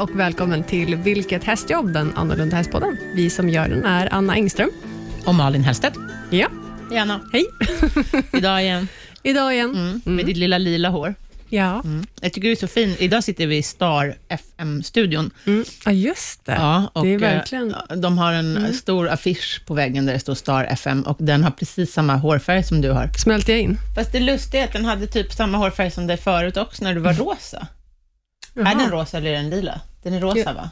[0.00, 2.96] och välkommen till Vilket hästjobb, den annorlunda hästpodden.
[3.14, 4.70] Vi som gör den är Anna Engström.
[5.24, 5.96] Och Malin Hellstedt.
[6.30, 6.48] Ja,
[6.92, 7.20] Gärna.
[7.32, 7.44] hej.
[8.32, 8.88] Idag igen.
[9.22, 9.70] Idag igen.
[9.70, 10.16] Mm.
[10.16, 11.14] Med ditt lilla lila hår.
[11.48, 11.82] Ja.
[11.84, 12.06] Mm.
[12.20, 12.96] Jag tycker du är så fin.
[12.98, 15.30] Idag sitter vi i Star FM-studion.
[15.46, 15.64] Mm.
[15.84, 16.52] ja, just det.
[16.54, 17.74] Ja, och det är eh, verkligen...
[17.96, 21.50] De har en stor affisch på väggen där det står Star FM och den har
[21.50, 23.08] precis samma hårfärg som du har.
[23.18, 23.78] Smälter jag in?
[23.96, 26.94] Fast det lustiga är att den hade typ samma hårfärg som dig förut också när
[26.94, 27.66] du var rosa.
[28.54, 29.80] Är den rosa eller är den lila?
[30.02, 30.70] Den är rosa va?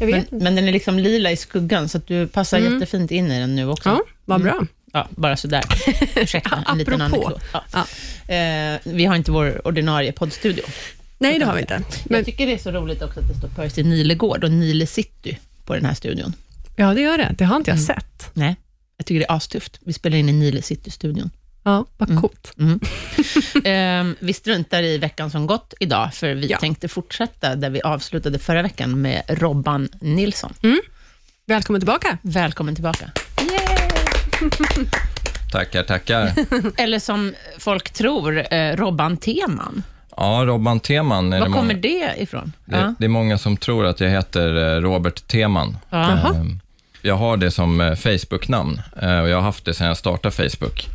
[0.00, 0.44] Jag Men, vet inte.
[0.44, 2.72] men den är liksom lila i skuggan, så att du passar Mm.
[2.74, 3.88] jättefint in i den nu också.
[3.88, 4.66] Ja, vad bra.
[4.92, 5.64] Ja, bara sådär.
[6.16, 7.42] Ursäkta, en liten anekdot.
[7.52, 7.64] Ja.
[7.72, 8.34] Ja.
[8.34, 10.62] Eh, vi har inte vår ordinarie poddstudio.
[11.18, 11.82] Nej, det har vi inte.
[12.04, 14.86] Men, Jag tycker det är så roligt också att det står Percy Nilegård och Nile
[14.86, 16.32] City på den här studion.
[16.76, 17.34] ja, det gör det.
[17.38, 17.84] Det har inte Mm.
[17.86, 18.30] jag sett.
[18.32, 18.56] Nej,
[18.96, 19.78] jag tycker det är astufft.
[19.84, 21.30] Vi spelar in i Nile City-studion.
[21.68, 22.22] Ja, vad Mm.
[22.22, 22.52] coolt.
[23.64, 26.58] Eh, vi struntar i veckan som gått idag, för vi Ja.
[26.58, 30.52] tänkte fortsätta där vi avslutade förra veckan med Robban Nilsson.
[31.46, 32.18] Välkommen tillbaka.
[32.22, 33.10] Välkommen tillbaka.
[35.52, 36.32] Tackar, tackar.
[36.76, 39.82] Eller som folk tror, eh, Robban Teman.
[40.16, 41.30] Ja, Robban Teman.
[41.30, 42.52] Var det, kommer många, det ifrån?
[42.64, 45.76] det, det är många som tror att jag heter eh, Robert Teman.
[45.90, 46.10] Ja.
[46.10, 46.34] Jaha.
[46.34, 46.44] Eh,
[47.02, 50.34] Jag har det som eh, Facebook-namn eh, och jag har haft det sedan jag startade
[50.34, 50.86] Facebook.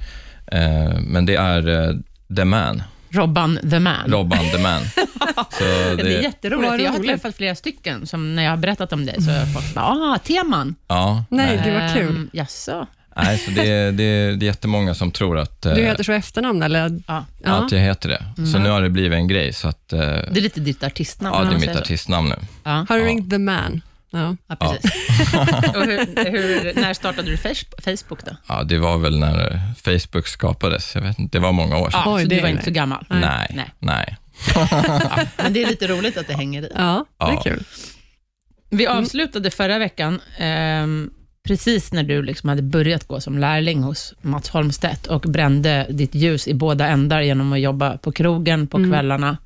[0.52, 1.96] Eh, Men det är eh,
[2.36, 4.12] The Man, Robban the Man.
[4.12, 4.82] Robban The Man.
[5.52, 8.58] Så Det är det, jätteroligt, för jag har träffat flera stycken som när jag har
[8.58, 10.76] berättat om dig, så har folk bara, ah, teman.
[10.88, 12.16] ja, Nej, nej, gud vad kul.
[12.16, 12.88] Ehm, jaså?
[13.16, 16.04] nej, så det, är- det, är- det är jättemånga som tror att, eh, Du heter
[16.04, 17.00] så efternamn, eller?
[17.08, 17.26] Ja.
[17.44, 17.52] Ja.
[17.66, 18.46] att jag heter det.
[18.52, 19.54] Så nu har det blivit en grej.
[19.54, 20.06] Så att, eh, Det
[20.38, 21.36] är lite ditt artistnamn.
[21.38, 22.36] ja, det är mitt artistnamn nu.
[22.64, 23.08] Ja, Har du Ja.
[23.08, 23.82] ringt The Man?
[24.14, 24.36] Ja.
[24.48, 24.92] ja precis.
[25.76, 28.32] och hur, hur, när startade du Face- Facebook då?
[28.48, 30.96] Ja, det var väl när Facebook skapades.
[30.96, 32.02] Jag vet inte, det var många år sedan.
[32.06, 33.06] Ja, Oj, så det du var är inte så gammal?
[33.10, 33.70] Nej, Nej.
[33.80, 34.18] nej.
[35.38, 36.72] Men det är lite roligt att det hänger i.
[36.76, 37.42] ja, det är Ja.
[37.44, 37.64] kul.
[38.70, 41.10] Vi avslutade förra veckan, ehm,
[41.48, 46.16] precis när du liksom hade börjat gå som lärling hos Mats Holmstedt och brände ditt
[46.16, 49.38] ljus i båda ändar genom att jobba på krogen på kvällarna,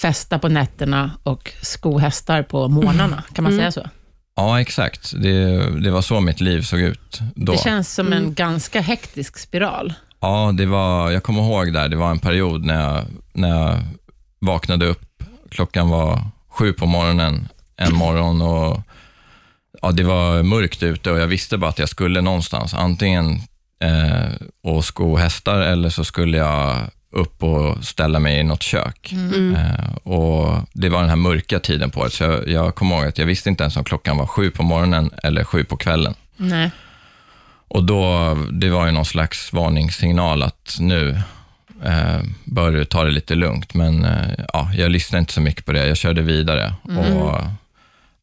[0.00, 3.22] festa på nätterna och sko hästar på morgnarna.
[3.32, 3.88] Kan man säga så?
[4.36, 5.12] Ja, exakt.
[5.22, 7.52] Det, det var så mitt liv såg ut då.
[7.52, 9.94] Det känns som en ganska hektisk spiral.
[10.20, 13.78] Ja, det var, jag kommer ihåg där, det var en period när jag, när jag
[14.38, 15.22] vaknade upp.
[15.50, 18.80] Klockan var sju på morgonen en morgon och
[19.82, 22.74] ja, det var mörkt ute och jag visste bara att jag skulle någonstans.
[22.74, 23.40] Antingen
[23.80, 24.32] eh,
[24.62, 26.76] och sko hästar eller så skulle jag
[27.14, 29.12] upp och ställa mig i något kök.
[29.12, 29.54] Mm.
[29.54, 33.04] Eh, och Det var den här mörka tiden på året, så jag, jag kommer ihåg
[33.04, 36.14] att jag visste inte ens om klockan var sju på morgonen eller sju på kvällen.
[36.36, 36.70] Nej.
[37.68, 41.20] Och då, det var ju någon slags varningssignal att nu
[41.84, 43.74] eh, bör du ta det lite lugnt.
[43.74, 45.86] Men eh, ja, jag lyssnade inte så mycket på det.
[45.86, 46.74] Jag körde vidare.
[46.82, 47.40] Och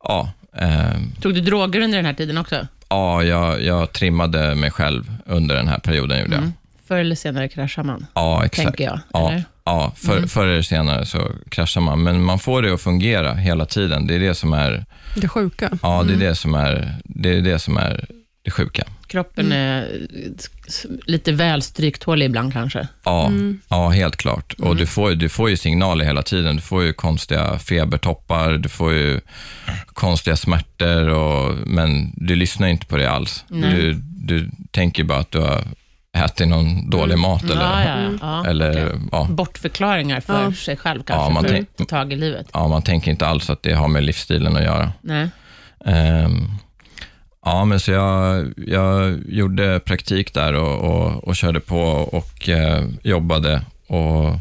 [0.03, 2.67] ja, eh, Tog du droger under den här tiden också?
[2.89, 6.19] ja jag, jag trimmade mig själv under den här perioden.
[6.19, 6.35] Gjorde.
[6.35, 6.53] Mm.
[6.91, 8.65] Förr eller senare kraschar man, Ja, exakt.
[8.67, 8.99] tänker jag.
[9.13, 9.43] Ja, Eller?
[9.65, 12.03] ja för, förr eller senare så kraschar man.
[12.03, 14.07] Men man får det att fungera hela tiden.
[14.07, 14.85] Det är det som är,
[15.15, 15.69] Det sjuka.
[15.81, 18.05] ja, det är det som är, det är det som är
[18.43, 18.83] det sjuka.
[19.07, 19.87] Kroppen är
[20.67, 22.87] s- lite väl stryktålig ibland kanske.
[23.03, 23.31] Ja,
[23.69, 24.53] ja helt klart.
[24.59, 26.55] Och du får, ju- du får ju signaler hela tiden.
[26.55, 29.19] Du får ju konstiga febertoppar, du får ju
[29.93, 33.45] konstiga smärtor, och, men du lyssnar inte på det alls.
[33.47, 33.75] Nej.
[33.75, 35.61] Du, du tänker bara att du har
[36.17, 38.17] ätit någon dålig mat eller, ja, ja, ja.
[38.21, 38.99] ja eller okej.
[39.11, 40.53] ja, Bortförklaringar för Ja.
[40.53, 42.47] sig själv kanske, Ja, man för att ta tag i livet.
[42.53, 44.91] ja, man tänker inte alls att det har med livsstilen att göra.
[45.01, 45.29] Nej.
[45.85, 46.47] Ehm,
[47.45, 52.83] ja, men så jag, jag gjorde praktik där och, och, och körde på och eh,
[53.03, 53.61] jobbade.
[53.87, 54.35] Och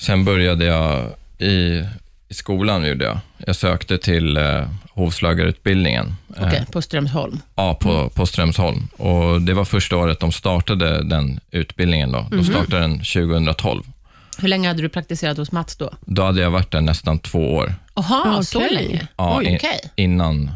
[0.00, 1.04] sen började jag
[1.38, 1.84] i,
[2.28, 2.86] i skolan.
[2.86, 3.18] Gjorde jag.
[3.46, 6.14] jag sökte till eh, hovslagarutbildningen.
[6.30, 7.40] Okej, Eh, på Strömsholm.
[7.54, 8.88] ja, på, på Strömsholm.
[8.96, 12.12] Och det var första året de startade den utbildningen.
[12.12, 12.26] Då.
[12.30, 13.82] De startade den 2012.
[14.40, 15.90] Hur länge hade du praktiserat hos Mats då?
[16.00, 17.74] Då hade jag varit där nästan två år.
[17.94, 19.08] Jaha, Ah, så länge?
[19.16, 19.80] Ja, Oj, okej.
[19.96, 20.50] Innan,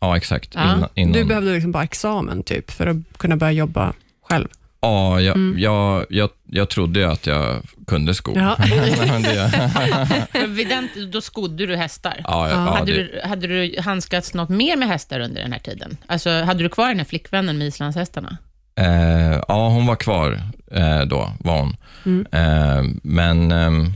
[0.00, 0.50] ja exakt.
[0.54, 0.62] Ja.
[0.74, 1.12] Innan, innan.
[1.12, 3.92] Du behövde liksom bara examen typ för att kunna börja jobba
[4.28, 4.48] själv.
[4.80, 8.32] Ja, jag, jag, jag, jag trodde ju att jag kunde sko.
[8.36, 8.56] Ja.
[10.48, 12.20] Vid den, då skodde du hästar.
[12.24, 15.58] ja, ja, hade, det, du, hade du handskats något mer med hästar under den här
[15.58, 15.96] tiden?
[16.06, 18.36] Alltså, hade du kvar den här flickvännen med islandshästarna?
[18.78, 20.42] eh, ja, hon var kvar
[20.72, 21.76] eh, då, var hon.
[22.04, 22.26] Mm.
[22.32, 23.92] Eh, men ehm,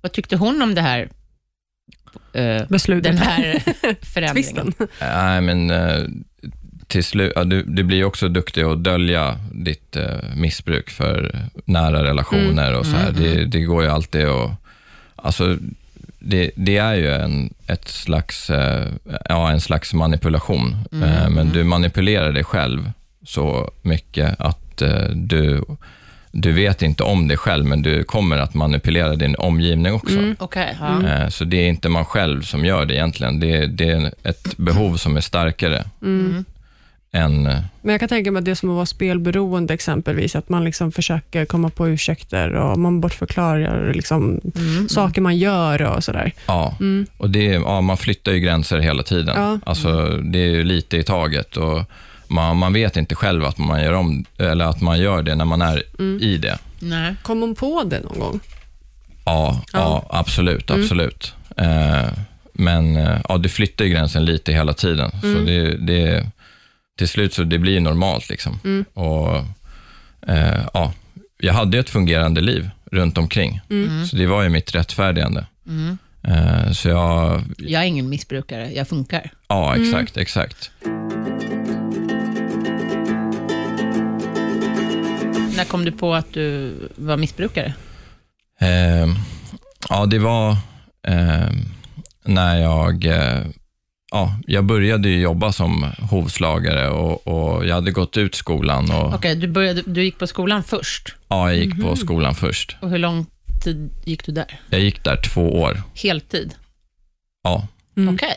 [0.00, 1.08] Vad tyckte hon om det här?
[2.32, 3.04] eh, Beslutet.
[3.04, 3.62] den här
[4.04, 4.72] förändringen?
[5.00, 6.04] Nej, men eh,
[6.86, 10.04] till slut, ja, du, du blir också duktig att dölja ditt eh,
[10.36, 13.08] missbruk för nära relationer och så här.
[13.08, 14.50] Mm, Det, det går ju alltid att,
[15.16, 15.56] alltså,
[16.18, 18.86] det, det är ju en, ett slags, eh,
[19.28, 21.08] ja, en slags manipulation, Mm.
[21.08, 22.90] Eh, men du manipulerar dig själv
[23.24, 25.64] så mycket att eh, du,
[26.32, 30.18] du vet inte om dig själv, men du kommer att manipulera din omgivning också.
[30.18, 30.36] Mm.
[30.38, 31.08] Okej, ja.
[31.08, 33.40] Eh, Så det är inte man själv som gör det egentligen.
[33.40, 36.44] Det, det är ett behov som är starkare Mm.
[37.12, 37.46] Än...
[37.46, 40.64] eh, Men jag kan tänka mig att det som att vara spelberoende exempelvis, att man
[40.64, 44.88] liksom försöker komma på ursäkter och man bortförklarar liksom Mm.
[44.88, 46.32] saker man gör och sådär.
[46.46, 47.06] Ja, Mm.
[47.16, 49.34] och det, är- ja, man flyttar ju gränser hela tiden.
[49.36, 49.58] Ja.
[49.66, 51.82] Alltså, det är ju lite i taget och
[52.28, 55.44] man, man vet inte själv att man, gör om, eller att man gör det när
[55.44, 56.18] man är Mm.
[56.22, 56.58] i det.
[56.78, 57.14] Nej.
[57.22, 58.40] Kom hon på det någon gång?
[59.24, 59.78] Ja, ja.
[59.78, 60.06] Ja.
[60.18, 60.70] absolut.
[60.70, 60.82] Mm.
[60.82, 61.34] absolut.
[61.56, 62.08] Eh,
[62.52, 65.10] men eh, ja, du flyttar ju gränsen lite hela tiden.
[65.20, 65.46] Så Mm.
[65.46, 66.26] det, det,
[66.96, 68.28] till slut så det blir normalt.
[68.28, 68.58] Liksom.
[68.64, 68.84] Mm.
[68.94, 69.36] Och,
[70.28, 70.92] eh, ja,
[71.38, 73.60] jag hade ett fungerande liv runt omkring.
[73.70, 74.06] Mm.
[74.06, 75.46] Så det var ju mitt rättfärdigande.
[75.68, 75.98] Mm.
[76.22, 79.30] Eh, så jag, Jag är ingen missbrukare, jag funkar.
[79.48, 79.88] ja Mm.
[79.88, 80.70] exakt, exakt.
[85.56, 87.74] När kom du på att du var missbrukare?
[88.60, 89.06] Eh,
[89.88, 90.50] ja, det var
[91.08, 91.50] eh,
[92.24, 93.44] när jag, eh,
[94.12, 99.14] ja, jag började ju jobba som hovslagare och, och jag hade gått ut skolan och
[99.14, 101.14] Okej, du, började, du gick på skolan först.
[101.28, 101.82] ja, jag gick Mhm.
[101.82, 102.76] på skolan först.
[102.80, 103.26] Och hur lång
[103.64, 104.60] tid gick du där?
[104.70, 105.82] Jag gick där två år.
[105.94, 106.54] Heltid?
[107.42, 107.66] Ja,
[107.96, 108.14] Mm.
[108.14, 108.36] Okej.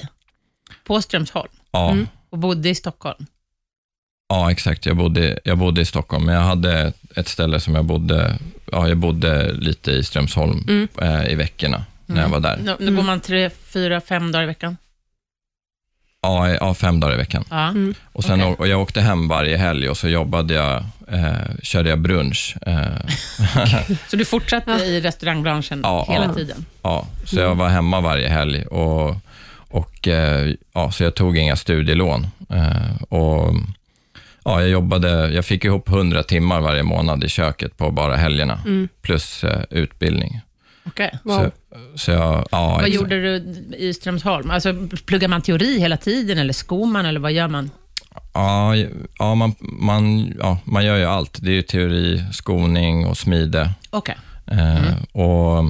[0.84, 1.50] På Strömsholm?
[1.72, 2.08] ja, Mm.
[2.30, 3.26] Och bodde i Stockholm?
[4.30, 4.86] ja exakt.
[4.86, 8.38] Jag bodde, jag bodde i Stockholm, men jag hade ett ställe som jag bodde,
[8.72, 10.88] ja, jag bodde lite i Strömsholm Mm.
[11.02, 12.32] eh, i veckorna när jag Mm.
[12.42, 12.58] var där.
[12.58, 12.96] Nu, nu Mm.
[12.96, 14.78] går man tre, fyra, fem dagar i veckan?
[16.22, 17.44] Ja, ja, fem dagar i veckan.
[17.50, 17.68] Ja.
[17.68, 17.94] Mm.
[18.14, 18.56] Och, sen, Okej.
[18.60, 22.56] och jag åkte hem varje helg och så jobbade jag, eh, körde jag brunch.
[22.66, 22.84] Eh,
[24.08, 26.34] Så du fortsatte i restaurangbranschen Ja, hela ja.
[26.34, 26.66] tiden?
[26.82, 29.16] Ja, så jag var hemma varje helg och,
[29.70, 32.28] och eh, ja, så jag tog inga studielån.
[32.50, 33.54] Eh, och,
[34.44, 38.60] ja, jag jobbade, jag fick ihop 100 timmar varje månad i köket på bara helgerna,
[38.66, 38.88] Mm.
[39.02, 40.42] plus eh, utbildning.
[40.90, 41.12] Okej.
[41.24, 41.38] Wow.
[41.38, 41.52] Så,
[41.96, 42.96] så jag, ja, Vad exakt.
[42.96, 43.36] gjorde du
[43.78, 44.52] i Strömsholm?
[44.52, 44.74] Alltså,
[45.06, 47.72] pluggar man teori hela tiden eller skor man eller vad gör man?
[48.34, 48.76] Ja,
[49.20, 51.38] ja, man, man, ja, man gör ju allt.
[51.42, 53.72] Det är ju teori, skoning och smide.
[53.90, 54.16] Okej.
[54.52, 55.64] Eh, och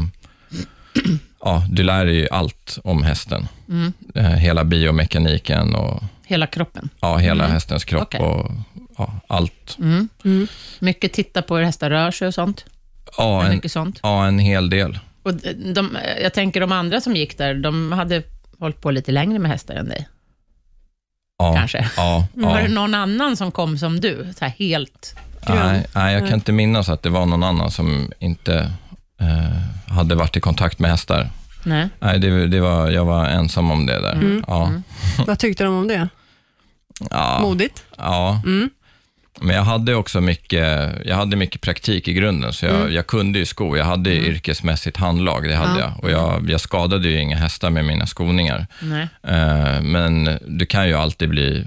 [1.43, 3.47] ja, Du lär dig ju allt om hästen.
[3.69, 3.93] Mm.
[4.15, 6.89] Eh, hela biomekaniken och Hela kroppen?
[6.99, 7.53] ja, hela Mm.
[7.53, 8.19] hästens kropp Okej.
[8.21, 8.51] och
[8.97, 9.77] ja, allt.
[9.79, 10.09] Mm.
[10.25, 10.47] Mm.
[10.79, 12.65] Mycket titta på hur hästar rör sig och sånt?
[13.17, 13.99] Ja, en, mycket sånt?
[14.03, 14.99] ja, en hel del.
[15.29, 15.35] Och
[15.73, 18.23] de, jag tänker de andra som gick där, de hade
[18.59, 20.07] hållit på lite längre med hästar än dig,
[21.37, 21.89] Ja, kanske?
[21.97, 22.67] Ja, Var ja.
[22.67, 24.33] det någon annan som kom som du?
[24.37, 25.15] Så här helt...
[25.47, 28.71] Nej, nej, jag kan inte minnas att det var någon annan som inte
[29.19, 31.29] eh, hade varit i kontakt med hästar.
[31.63, 31.89] Nej.
[31.99, 34.11] Nej, det, det var, jag var ensam om det där.
[34.13, 34.43] Mm.
[34.47, 34.83] Ja, Mm.
[35.27, 36.09] Vad tyckte de om det?
[37.09, 37.83] ja, Modigt?
[37.97, 38.41] ja.
[38.45, 38.69] Mm.
[39.41, 42.93] Men jag hade också mycket, jag hade mycket praktik i grunden, så jag, Mm.
[42.93, 43.77] jag kunde ju sko.
[43.77, 45.93] Jag hade ju yrkesmässigt handlag, det hade Ja.
[45.95, 46.03] jag.
[46.03, 48.67] Och jag, jag skadade ju inga hästar med mina skoningar.
[49.23, 51.65] Eh, men du kan ju alltid bli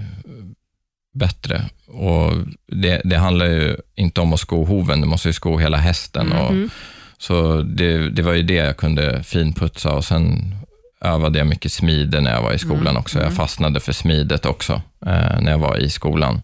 [1.13, 1.61] bättre.
[1.87, 2.31] Och
[2.67, 6.31] det, det handlar ju inte om att sko hoven, du måste ju sko hela hästen.
[6.31, 6.69] Och, Mm.
[7.17, 10.55] Så det, det var ju det jag kunde finputsa och sen
[11.01, 13.17] övade jag mycket smide när jag var i skolan Mm, också.
[13.17, 13.35] Jag mm.
[13.35, 14.73] fastnade för smidet också
[15.05, 16.41] eh, när jag var i skolan.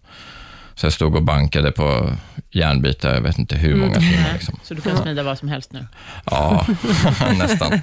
[0.80, 2.12] Så jag stod och bankade på
[2.50, 3.80] järnbitar, jag vet inte hur Mm.
[3.80, 4.12] många timmar.
[4.22, 4.32] Nej.
[4.32, 4.58] Liksom.
[4.62, 5.86] Så du kan smida vad som helst nu.
[6.26, 6.66] Ja,
[7.38, 7.70] nästan.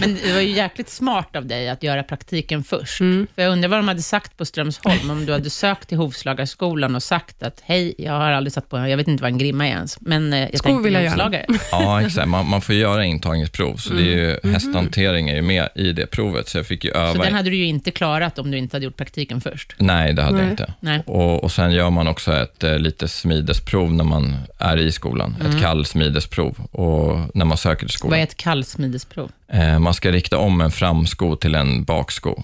[0.00, 3.00] Men det var ju jäkligt smart av dig att göra praktiken först.
[3.00, 3.26] Mm.
[3.34, 6.94] För jag undrar vad de hade sagt på Strömsholm, om du hade sökt till hovslagarskolan
[6.94, 9.66] och sagt att hej, jag har aldrig satt på, jag vet inte vad en grimma
[9.66, 11.46] är ens, men eh, jag Skor tänkte vill jag hovslagare.
[11.72, 12.28] Ja, exakt.
[12.28, 14.54] Man, man får göra intagningsprov, så det är ju, Mm.
[14.54, 17.12] hästhantering är ju med i det provet, så jag fick ju öva.
[17.14, 19.72] Så den hade du ju inte klarat om du inte hade gjort praktiken först.
[19.78, 20.50] Nej, det hade jag Nej.
[20.50, 20.72] inte.
[20.80, 21.02] Nej.
[21.06, 25.36] Och, och sen gör man också ett eh, lite smidesprov när man är i skolan.
[25.48, 28.18] Ett kallsmidesprov och när man söker till Vad skolan.
[28.18, 29.30] är ett kallsmidesprov?
[29.48, 32.42] Eh, man ska rikta om en framsko till en baksko.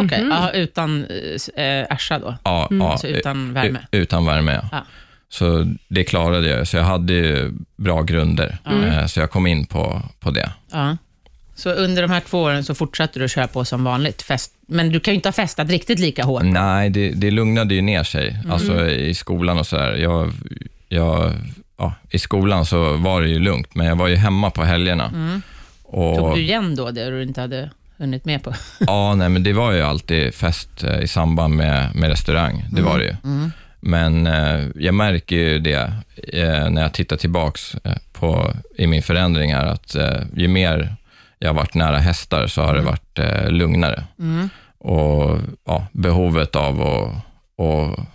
[0.00, 0.30] Okej, Mhm.
[0.30, 1.04] ja, utan
[1.56, 2.34] äh, Asha då?
[2.44, 2.80] Ja, Mm.
[2.86, 3.78] ja, Alltså utan värme?
[3.90, 4.68] Utan värme, ja.
[4.72, 4.84] Ja.
[5.28, 6.68] Så det klarade jag.
[6.68, 8.58] Så jag hade ju bra grunder.
[8.66, 8.84] Mm.
[8.84, 10.50] Eh, så jag kom in på, på det.
[10.72, 10.96] Ja.
[11.58, 14.22] Så under de här två åren så fortsatte du att köra på som vanligt?
[14.22, 14.52] Fest.
[14.66, 16.42] Men du kan ju inte ha festat riktigt lika hårt?
[16.44, 18.28] Nej, det, det lugnade ju ner sig.
[18.30, 18.50] Mm.
[18.50, 19.96] Alltså i skolan och sådär.
[19.96, 20.32] Jag,
[20.88, 21.32] jag,
[21.78, 25.04] ja, I skolan så var det ju lugnt, men jag var ju hemma på helgerna.
[25.14, 25.42] Mm.
[25.82, 28.54] Och, Tog du igen då det du inte hade hunnit med på?
[28.86, 32.64] Ja, nej, men det var ju alltid fest eh, i samband med, med restaurang.
[32.70, 33.16] Det var det ju.
[33.24, 33.52] Mm.
[33.80, 35.92] Men eh, jag märker ju det
[36.32, 40.96] eh, när jag tittar tillbaks eh, på, i min förändring här, att eh, ju mer
[41.38, 44.04] jag har varit nära hästar så har det varit eh, lugnare.
[44.18, 44.48] Mm.
[44.78, 47.12] Och ja, behovet av att,
[47.66, 48.06] att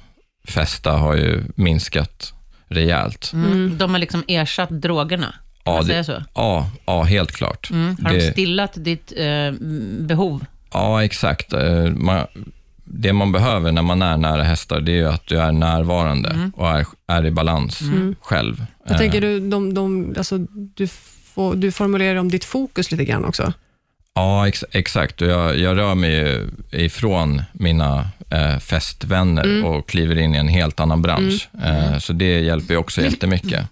[0.48, 2.34] festa har ju minskat
[2.68, 3.32] rejält.
[3.34, 3.78] Mm.
[3.78, 5.26] De har liksom ersatt drogerna,
[5.64, 6.24] kan Ja, man säga så?
[6.36, 7.70] Ja, ja helt klart.
[7.72, 7.98] Mm.
[8.04, 9.52] Har de Det- stillat ditt eh,
[10.00, 10.46] behov?
[10.74, 11.54] Ja, exakt.
[11.54, 12.28] Eh, Man,
[12.86, 16.52] det man behöver när man är nära hästar, det är ju att du är närvarande
[16.56, 17.80] och är, är i balans
[18.22, 18.66] själv.
[18.86, 20.38] Jag Eh, tänker du, de, de, alltså,
[20.76, 20.88] du,
[21.34, 23.54] får, du formulerar om ditt fokus lite grann också.
[24.16, 25.22] Ja, ex, exakt.
[25.22, 30.80] Jag, jag rör mig ju ifrån mina eh, festvänner och kliver in i en helt
[30.80, 31.50] annan bransch.
[31.64, 33.68] Eh, så det hjälper ju också jättemycket.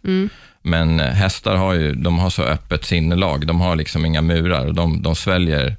[0.64, 3.48] Men eh, hästar har ju de har så öppet sinnelag.
[3.48, 4.68] De har liksom inga murar.
[4.68, 5.76] och De, de sväljer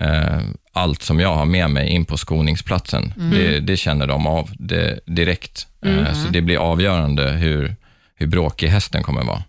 [0.00, 0.40] eh,
[0.72, 3.12] allt som jag har med mig in på skoningsplatsen.
[3.32, 5.66] Det, det känner de av det, direkt.
[5.86, 7.76] Eh, så det blir avgörande hur,
[8.14, 9.42] hur bråkig hästen kommer vara.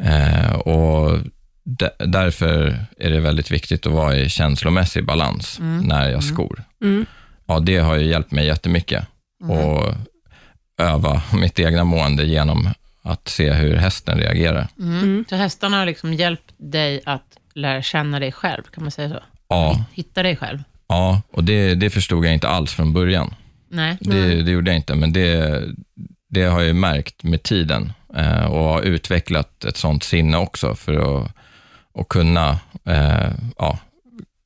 [0.00, 1.18] Eh, och
[1.98, 6.62] därför är det väldigt viktigt att vara i känslomässig balans när jag skor.
[6.82, 7.06] Mm.
[7.46, 9.06] Ja, det har ju hjälpt mig jättemycket.
[9.48, 9.94] Och
[10.78, 12.68] öva mitt egna mående genom
[13.02, 14.68] att se hur hästen reagerar.
[14.78, 15.24] Mm.
[15.28, 19.20] Så hästarna har liksom hjälpt dig att lära känna dig själv, kan man säga så?
[19.48, 20.58] Ja, Hitta dig själv?
[20.88, 23.34] ja och det, det förstod jag inte alls från början.
[23.68, 23.96] Nej.
[24.00, 25.62] Det, det gjorde jag inte, men det,
[26.28, 27.92] det har jag ju märkt med tiden
[28.48, 31.30] och har utvecklat ett sånt sinne också för att,
[32.00, 33.78] att kunna eh, ja,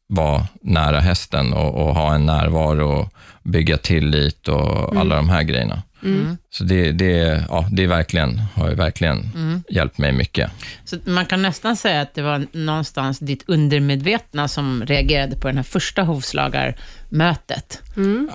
[0.09, 3.13] vara nära hästen och, och ha en närvaro och
[3.43, 5.83] bygga tillit och alla de här grejerna.
[6.03, 6.37] Mm.
[6.51, 9.63] Så det, det, ja, det är verkligen, har ju verkligen Mm.
[9.71, 10.51] hjälpt mig mycket.
[10.85, 15.57] Så man kan nästan säga att det var någonstans ditt undermedvetna som reagerade på den
[15.57, 17.83] här första hovslagarmötet.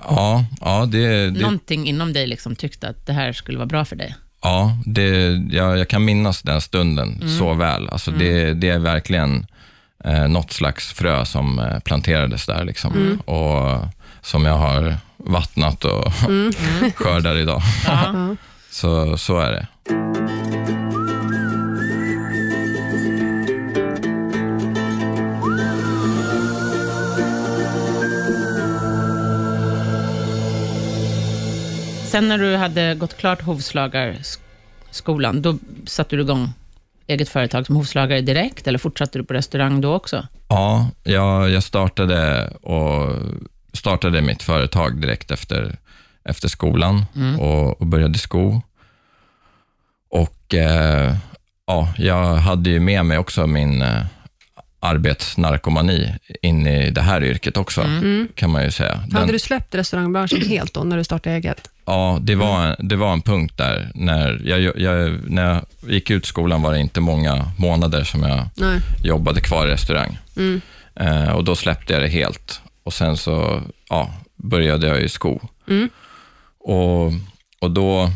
[0.08, 3.84] Ja, ja, det, det, Någonting inom dig liksom tyckte att det här skulle vara bra
[3.84, 4.14] för dig.
[4.42, 7.88] Ja, det, jag, jag kan minnas den stunden så väl.
[7.88, 9.46] Alltså det, det är verkligen
[10.04, 12.64] eh, något slags frö som eh, planterades där.
[12.64, 13.20] Liksom.
[13.24, 13.88] Och
[14.22, 16.12] som jag har vattnat och
[16.94, 17.62] skördar idag.
[18.70, 19.66] Så, så är det.
[32.16, 36.52] Sen när du hade gått klart hovslagarskolan, då satte du igång
[37.06, 40.26] eget företag som hovslagare direkt, eller fortsatte du på restaurang då också?
[40.48, 43.16] Ja, jag, jag startade, och
[43.72, 45.76] startade mitt företag direkt efter,
[46.24, 47.04] efter skolan
[47.38, 48.62] och, och började sko.
[50.10, 51.16] Och eh,
[51.66, 54.02] ja, jag hade ju med mig också min eh,
[54.80, 57.86] arbetsnarkomani in i det här yrket också,
[58.34, 59.00] kan man ju säga.
[59.08, 61.70] Den- Hade du släppt restaurangbranschen helt då, när du startade eget?
[61.86, 63.90] Ja, det var, en, det var en punkt där.
[63.94, 68.48] När jag, jag, när jag gick ut skolan var det inte många månader som jag
[68.54, 68.80] Nej.
[69.04, 70.18] jobbade kvar i restaurang.
[70.36, 70.60] Mm.
[70.94, 72.60] Eh, och då släppte jag det helt.
[72.82, 75.40] Och sen så ja, började jag i sko.
[75.68, 75.90] Mm.
[76.58, 77.12] Och,
[77.60, 78.10] och då,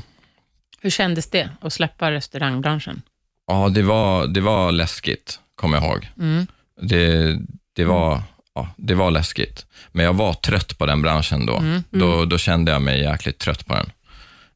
[0.80, 3.02] Hur kändes det att släppa restaurangbranschen?
[3.46, 6.08] ja, det var, det var läskigt, kommer jag ihåg.
[6.18, 6.46] Mm.
[6.82, 7.38] Det,
[7.76, 8.22] det, var,
[8.54, 9.66] ja, det var läskigt.
[9.92, 11.57] Men jag var trött på den branschen då.
[11.57, 11.83] Mm.
[11.90, 13.90] Då, då kände jag mig jäkligt trött på den.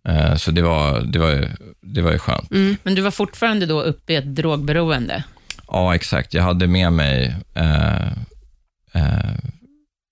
[0.08, 1.48] Eh, så det var, det, var ju,
[1.80, 2.50] det var ju skönt.
[2.82, 5.24] Men du var fortfarande då uppe i ett drogberoende?
[5.68, 6.34] Ja, exakt.
[6.34, 8.06] Jag hade med mig eh,
[8.92, 9.34] eh,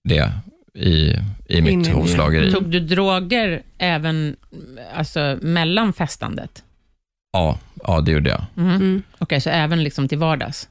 [0.03, 0.31] det
[0.73, 2.51] i, i mitt hovslageri.
[2.51, 4.35] Tog du droger även
[4.95, 6.63] alltså, mellan festandet?
[7.33, 8.45] Ja, ja, det gjorde jag.
[8.53, 8.75] Mhm.
[8.75, 9.03] Mm.
[9.17, 10.69] Okej, så även liksom till vardags?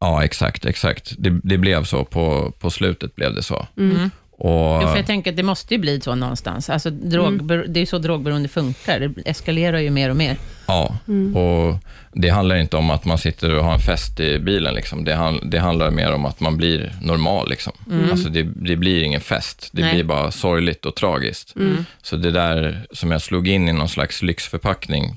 [0.00, 0.64] Ja, exakt.
[0.64, 1.12] exakt.
[1.18, 2.04] Det, det blev så.
[2.04, 3.66] På, på slutet blev det så.
[3.76, 4.10] Mm.
[4.38, 6.70] Och, Jo, för jag tänker att det måste ju bli så någonstans.
[6.70, 9.00] Alltså, drog, Det är så drogberoende funkar.
[9.00, 10.36] Det eskalerar ju mer och mer.
[10.66, 10.96] ja,
[11.34, 11.78] och
[12.12, 14.74] det handlar inte om att man sitter och har en fest i bilen.
[14.74, 15.04] Liksom.
[15.04, 17.50] Det, han, det handlar mer om att man blir normal.
[17.50, 17.72] Liksom.
[18.10, 19.68] Alltså det, det blir ingen fest.
[19.72, 19.94] Det Nej.
[19.94, 21.54] blir bara sorgligt och tragiskt.
[22.02, 25.16] Så det där som jag slog in i någon slags lyxförpackning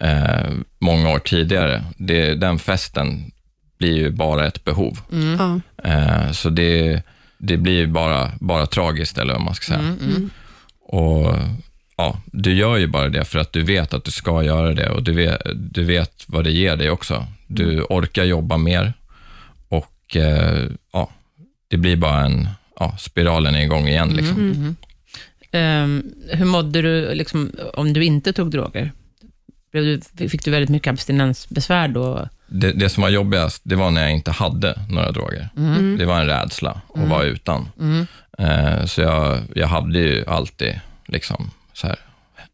[0.00, 3.30] eh, många år tidigare, det, den festen
[3.80, 4.98] blir ju bara ett behov.
[5.38, 5.60] Ja.
[5.90, 7.02] Eh, så det,
[7.38, 9.78] det blir bara, bara tragiskt, eller vad man ska säga.
[9.78, 10.30] Mm,
[10.80, 11.34] Och
[11.96, 14.88] ja, Du gör ju bara det för att du vet att du ska göra det
[14.90, 17.26] och du vet, du vet vad det ger dig också.
[17.46, 18.92] Du orkar jobba mer
[19.68, 21.10] och eh, ja,
[21.68, 22.48] det blir bara en,
[22.80, 24.08] ja, spiralen är igång igen.
[24.08, 24.76] Liksom.
[25.52, 28.92] Ehm, hur mådde du liksom, om du inte tog droger?
[29.72, 32.28] Blev du, fick du väldigt mycket abstinensbesvär då?
[32.52, 35.48] Det, det som var jobbigast, det var när jag inte hade några droger.
[35.98, 37.68] Det var en rädsla att vara utan.
[38.38, 41.96] Eh, så jag, jag hade ju alltid liksom så här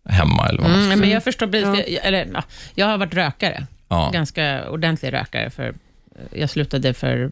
[0.09, 2.01] hemma eller vad man ska Mm, men jag förstår precis, Ja.
[2.03, 2.43] eller, ja,
[2.75, 4.11] jag har varit rökare, Ja.
[4.13, 5.75] ganska ordentlig rökare, för
[6.33, 7.31] jag slutade för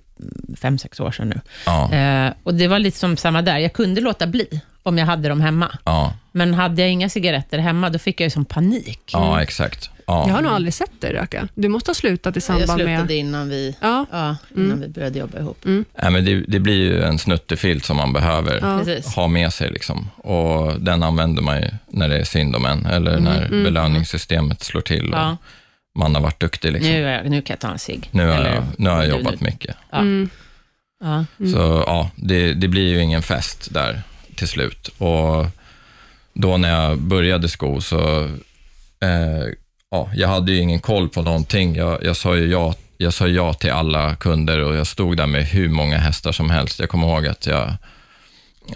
[0.61, 1.41] fem, sex år sedan nu.
[1.67, 3.59] Ja, Eh, och det var lite som samma där.
[3.59, 5.79] Jag kunde låta bli om jag hade dem hemma.
[5.85, 9.01] ja, Men hade jag inga cigaretter hemma, då fick jag ju som panik.
[9.13, 9.91] ja exakt.
[10.07, 10.25] Ja.
[10.29, 11.49] Jag har nog aldrig sett dig röka.
[11.55, 13.11] Du måste ha slutat i jag samband slutade med...
[13.11, 15.59] innan vi, Ja, ja, innan vi började jobba ihop.
[15.65, 19.01] Nej, men det, det blir ju en snuttefilt som man behöver Ja.
[19.17, 19.71] Ha med sig.
[19.71, 20.11] Liksom.
[20.17, 24.81] Och den använder man ju när det är synd om en, eller när belöningssystemet slår
[24.81, 25.37] till och Ja.
[25.99, 26.73] man har varit duktig.
[26.73, 26.93] Liksom.
[26.93, 28.09] Nu, är jag, nu kan jag ta en cigg.
[28.11, 29.47] Nu Eller- jag, nu har jag du, jobbat nu.
[29.47, 29.77] mycket.
[29.91, 29.99] Ja.
[29.99, 30.29] Mm.
[31.05, 31.25] Ja.
[31.53, 34.03] Så ja, det, det blir ju ingen fest där
[34.37, 34.89] till slut.
[34.99, 35.47] Och
[36.35, 38.25] då när jag började sko så,
[39.01, 39.45] eh,
[39.95, 41.75] ja, jag hade ju ingen koll på någonting.
[41.77, 45.27] Jag, jag, sa ju ja, jag sa ja till alla kunder och jag stod där
[45.27, 46.81] med hur många hästar som helst.
[46.81, 47.69] Jag kommer ihåg att jag,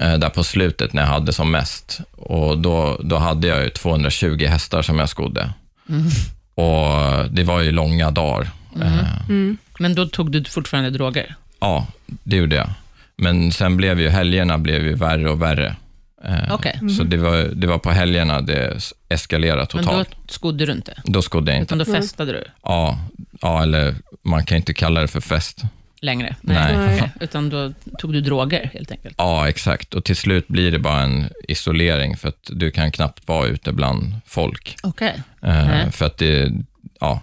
[0.01, 3.71] eh, där på slutet när jag hade som mest, och då, då hade jag ju
[3.71, 5.53] 220 hästar som jag skodde.
[6.55, 8.51] Och det var ju långa dagar.
[8.83, 9.29] Eh,
[9.79, 11.35] Men då tog du fortfarande droger?
[11.61, 12.71] Ja, det gjorde jag.
[13.17, 15.77] Men sen blev ju helgerna blev ju värre och värre.
[16.25, 16.81] Eh, Okej.
[16.99, 20.09] Så det var, det var på helgerna det s- eskalerade Men totalt.
[20.11, 21.03] då skodde du inte?
[21.05, 21.75] Då, skodde jag inte.
[21.75, 22.99] Utan då festade du Ja,
[23.41, 25.63] ja, eller man kan inte kalla det för fest.
[26.01, 26.37] längre?
[26.41, 26.95] Nej.
[26.95, 27.11] Okej.
[27.21, 29.15] Utan då tog du droger helt enkelt?
[29.19, 29.95] Ja, exakt.
[29.95, 33.73] Och till slut blir det bara en isolering, för att du kan knappt vara ute
[33.73, 34.77] bland folk.
[34.83, 35.23] Okej.
[35.43, 35.93] Eh, Nej.
[35.93, 36.53] För att det,
[37.01, 37.21] ja,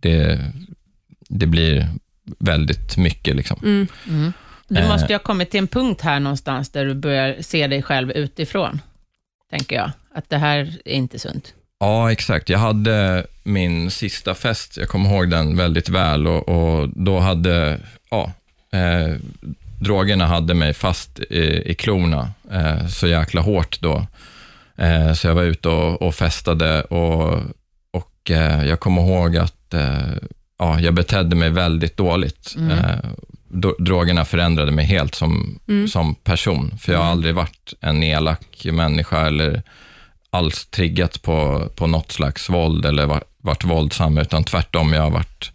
[0.00, 0.40] det,
[1.28, 1.88] det blir
[2.38, 3.36] väldigt mycket.
[3.36, 3.58] Liksom.
[3.62, 4.32] Mm.
[4.68, 4.88] Du Eh.
[4.88, 8.10] måste ju ha kommit till en punkt här någonstans där du börjar se dig själv
[8.10, 8.80] utifrån,
[9.50, 9.90] tänker jag.
[10.14, 11.54] Att det här är inte sunt.
[11.80, 12.48] Ja, exakt.
[12.48, 17.78] Jag hade min sista fest, jag kommer ihåg den väldigt väl och, och då hade,
[18.10, 18.32] ja,
[18.72, 19.14] eh,
[19.80, 24.06] drogerna hade mig fast i, i klorna eh, så jäkla hårt då.
[24.76, 27.40] Eh, så jag var ute och, och festade och,
[27.90, 30.12] och eh, jag kommer ihåg att eh,
[30.58, 32.54] ja, jag betedde mig väldigt dåligt.
[32.58, 32.70] Mm.
[32.70, 32.98] Eh,
[33.78, 35.88] drogerna förändrade mig helt som, Mm.
[35.88, 39.62] som person, för jag har aldrig varit en elak människa eller
[40.34, 45.10] alls triggat på, på något slags våld eller varit, varit våldsam, utan tvärtom, jag har
[45.10, 45.50] varit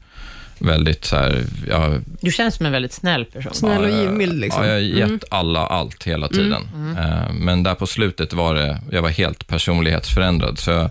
[0.59, 3.53] väldigt så här, jag, Du känns som en väldigt snäll person.
[3.53, 4.39] Snäll och givmild.
[4.39, 4.63] Liksom.
[4.63, 5.19] Ja, jag har gett Mm.
[5.29, 6.69] alla allt hela tiden.
[6.97, 10.89] Eh, Men där på slutet var det, jag var helt personlighetsförändrad, så jag,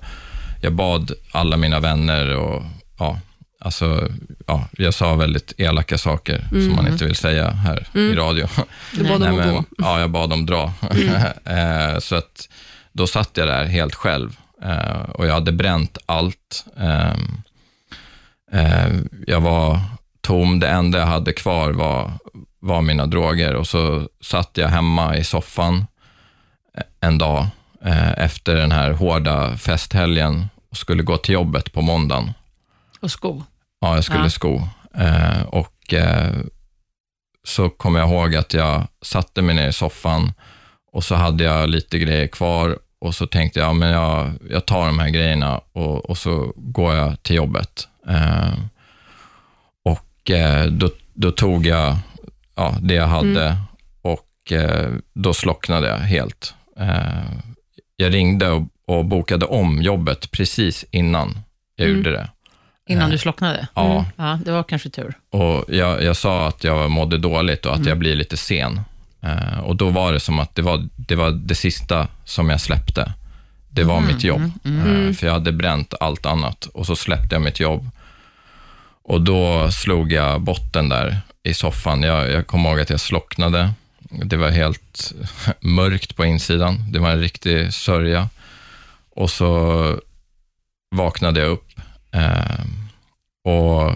[0.60, 2.62] jag bad alla mina vänner och
[2.98, 3.20] ja,
[3.60, 4.08] alltså,
[4.46, 8.48] ja, jag sa väldigt elaka saker som man inte vill säga här i radio.
[8.92, 9.64] Du bad dem att gå.
[9.78, 10.72] Ja, jag bad dem dra.
[11.44, 12.47] Eh, så att
[12.98, 16.64] då satt jag där helt själv eh, och jag hade bränt allt.
[16.76, 17.42] Ehm,
[18.52, 18.88] eh,
[19.26, 19.80] jag var
[20.20, 22.12] tom, det enda jag hade kvar var,
[22.60, 25.86] var mina droger och så satt jag hemma i soffan
[27.00, 27.46] en dag
[27.84, 32.32] eh, efter den här hårda festhelgen och skulle gå till jobbet på måndagen.
[33.00, 33.42] Och sko.
[33.80, 34.30] Ja, jag skulle Ja.
[34.30, 34.60] sko.
[34.94, 36.34] Eh, och eh,
[37.44, 40.32] så kommer jag ihåg att jag satte mig ner i soffan
[40.92, 44.86] och så hade jag lite grejer kvar och så tänkte jag, men jag, jag tar
[44.86, 47.88] de här grejerna och, och så går jag till jobbet.
[48.08, 48.52] Eh,
[49.84, 51.96] och eh, då, då tog jag
[52.56, 53.56] ja, det jag hade
[54.02, 56.54] och eh, då slocknade jag helt.
[56.80, 57.32] Eh,
[57.96, 61.38] jag ringde och, och bokade om jobbet precis innan
[61.76, 62.28] jag gjorde det.
[62.88, 63.68] Innan Eh, du slocknade?
[63.74, 65.14] Ja, Ja, det var kanske tur.
[65.30, 68.80] och jag, jag sa att jag mådde dåligt och att jag blir lite sen.
[69.20, 72.60] Eh, och då var det som att det var, det var det sista som jag
[72.60, 73.12] släppte.
[73.68, 74.50] Det var mitt jobb.
[74.64, 77.90] Eh, för jag hade bränt allt annat och så släppte jag mitt jobb.
[79.02, 82.02] Och då slog jag botten där i soffan.
[82.02, 83.70] Jag, jag kommer ihåg att jag slocknade.
[84.00, 85.12] Det var helt
[85.60, 86.92] mörkt på insidan.
[86.92, 88.28] Det var en riktig sörja.
[89.10, 90.00] Och så
[90.90, 91.80] vaknade jag upp.
[92.12, 92.64] Eh,
[93.44, 93.92] och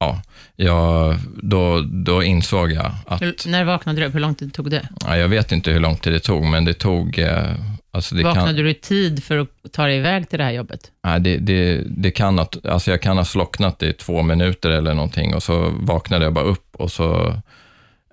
[0.00, 0.22] ja,
[0.56, 4.14] jag, då, då insåg jag att, Hur, när vaknade du upp?
[4.14, 4.88] Hur lång tid tog det?
[5.06, 7.54] ja, jag vet inte hur lång tid det tog, men det tog, eh,
[7.92, 10.52] alltså det vaknade kan, du i tid för att ta dig iväg till det här
[10.52, 10.80] jobbet?
[11.04, 14.94] nej, det, det, det kan ha, alltså jag kan ha slocknat i två minuter eller
[14.94, 17.34] någonting och så vaknade jag bara upp och så,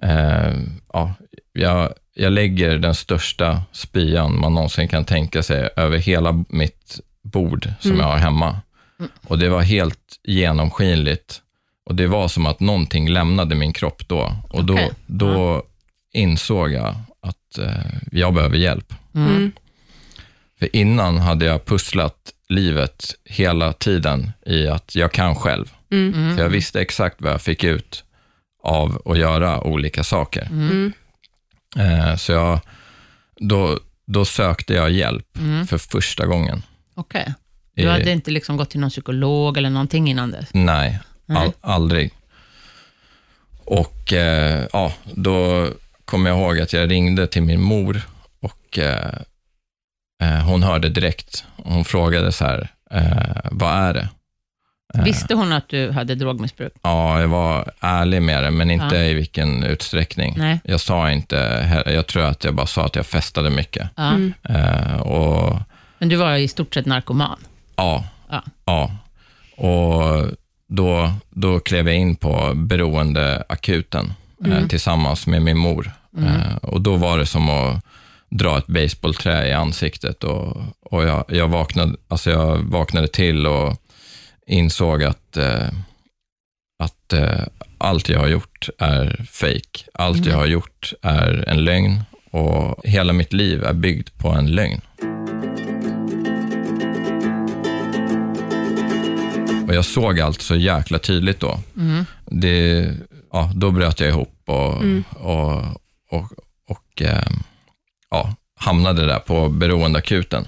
[0.01, 0.53] eh,
[0.93, 1.13] ja,
[1.53, 7.69] jag, jag lägger den största spyan man någonsin kan tänka sig över hela mitt bord
[7.79, 8.01] som Mm.
[8.01, 8.57] jag har hemma.
[9.27, 11.41] Och det var helt genomskinligt.
[11.87, 14.35] Och det var som att någonting lämnade min kropp då.
[14.49, 14.91] Och då, Okej.
[15.05, 15.63] då
[16.13, 18.93] insåg jag att eh, jag behöver hjälp.
[19.15, 19.51] Mm.
[20.59, 25.73] För innan hade jag pusslat livet hela tiden i att jag kan själv.
[25.91, 26.35] Mm.
[26.35, 28.03] För jag visste exakt vad jag fick ut
[28.63, 30.47] av att göra olika saker.
[30.51, 30.93] Mm.
[31.77, 32.59] Eh, så jag,
[33.39, 35.67] då, då sökte jag hjälp Mm.
[35.67, 36.61] för första gången.
[36.95, 37.33] Okej.
[37.75, 40.49] I- Du hade inte liksom gått till någon psykolog eller någonting innan dess?
[40.53, 40.99] Nej,
[41.35, 42.11] all, aldrig.
[43.65, 45.67] Och eh, ja, då
[46.05, 48.01] kommer jag ihåg att jag ringde till min mor
[48.41, 49.11] och eh,
[50.23, 51.45] eh, hon hörde direkt.
[51.55, 54.09] Hon frågade så här, eh, vad är det?
[54.93, 56.73] Eh, Visste hon att du hade drogmissbruk?
[56.81, 59.03] Ja, jag var ärlig med det, men inte Ja.
[59.03, 60.33] i vilken utsträckning.
[60.37, 60.59] Nej.
[60.63, 61.35] Jag sa inte,
[61.85, 63.89] jag tror att jag bara sa att jag festade mycket.
[63.95, 64.09] Ja.
[64.09, 64.33] Mm.
[64.43, 65.59] Eh, och
[65.99, 67.39] Men du var i stort sett narkoman?
[67.75, 68.43] ja, Ja.
[68.65, 68.91] ja.
[69.57, 70.25] Och
[70.67, 74.13] då, då klev jag in på beroendeakuten
[74.45, 75.91] eh, tillsammans med min mor.
[76.17, 77.83] Eh, och då var det som att
[78.29, 83.81] dra ett baseballträ i ansiktet och, och jag, jag, vaknade, alltså jag vaknade till och
[84.47, 85.67] insåg att, eh,
[86.83, 87.43] att eh,
[87.77, 89.85] allt jag har gjort är fake.
[89.93, 92.01] Allt jag har gjort är en lögn
[92.31, 94.81] och hela mitt liv är byggt på en lögn.
[99.67, 101.59] Och jag såg allt så jäkla tydligt då.
[102.25, 102.89] Det,
[103.31, 104.73] ja, då bröt jag ihop och,
[105.15, 105.63] och,
[106.09, 106.31] och,
[106.67, 107.27] och eh,
[108.09, 110.47] ja, hamnade där på beroendeakuten.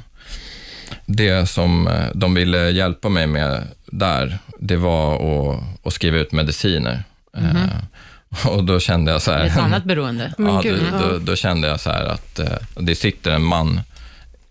[1.05, 6.31] Det som eh, de ville hjälpa mig med där, det var att, att skriva ut
[6.31, 7.03] mediciner.
[7.37, 9.45] Eh, och då kände jag så här...
[9.45, 10.33] Ett annat beroende?
[10.37, 13.81] Ja, gud, då, då, då kände jag så här att eh, det sitter en man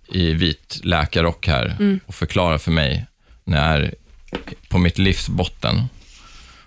[0.09, 2.01] i vit läkarrock här Mm.
[2.07, 3.07] och förklarar för mig
[3.45, 3.95] när jag är
[4.69, 5.83] på mitt livs botten.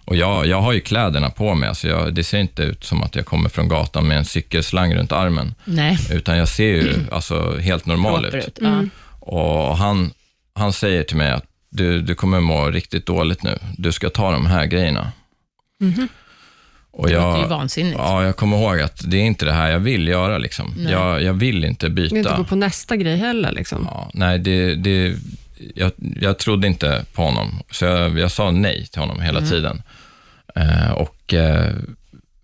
[0.06, 3.04] Och jag, jag har ju kläderna på mig, alltså jag, det ser inte ut som
[3.04, 5.98] att jag kommer från gatan med en cykelslang runt armen, Nej.
[6.12, 8.60] utan jag ser ju alltså, helt normal Proper ut.
[8.60, 8.90] Mm.
[9.20, 10.12] Och han,
[10.54, 14.32] han säger till mig att du, du kommer må riktigt dåligt nu, du ska ta
[14.32, 15.12] de här grejerna.
[15.80, 16.08] Mhm.
[16.94, 17.98] Och Det låter ju jag, vansinnigt.
[17.98, 20.38] Ja, jag kommer ihåg att det är inte det här jag vill göra.
[20.38, 20.74] Liksom.
[20.90, 22.38] Jag, jag vill inte Du vill inte byta.
[22.38, 23.52] gå på nästa grej heller.
[23.52, 23.88] Liksom.
[23.92, 25.16] Ja, nej, det, det,
[25.76, 29.82] jag, jag trodde inte på honom, så jag, jag sa nej till honom hela tiden.
[30.56, 31.74] Eh, och eh,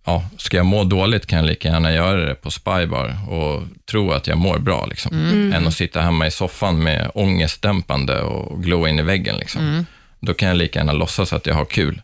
[0.06, 4.12] ja, ska jag må dåligt kan jag lika gärna göra det på Spybar och tro
[4.12, 5.18] att jag mår bra, liksom.
[5.54, 9.38] än att sitta hemma i soffan med ångestdämpande och glo in i väggen.
[9.38, 9.86] Liksom.
[10.20, 12.02] Då kan jag lika gärna låtsas att jag har kul.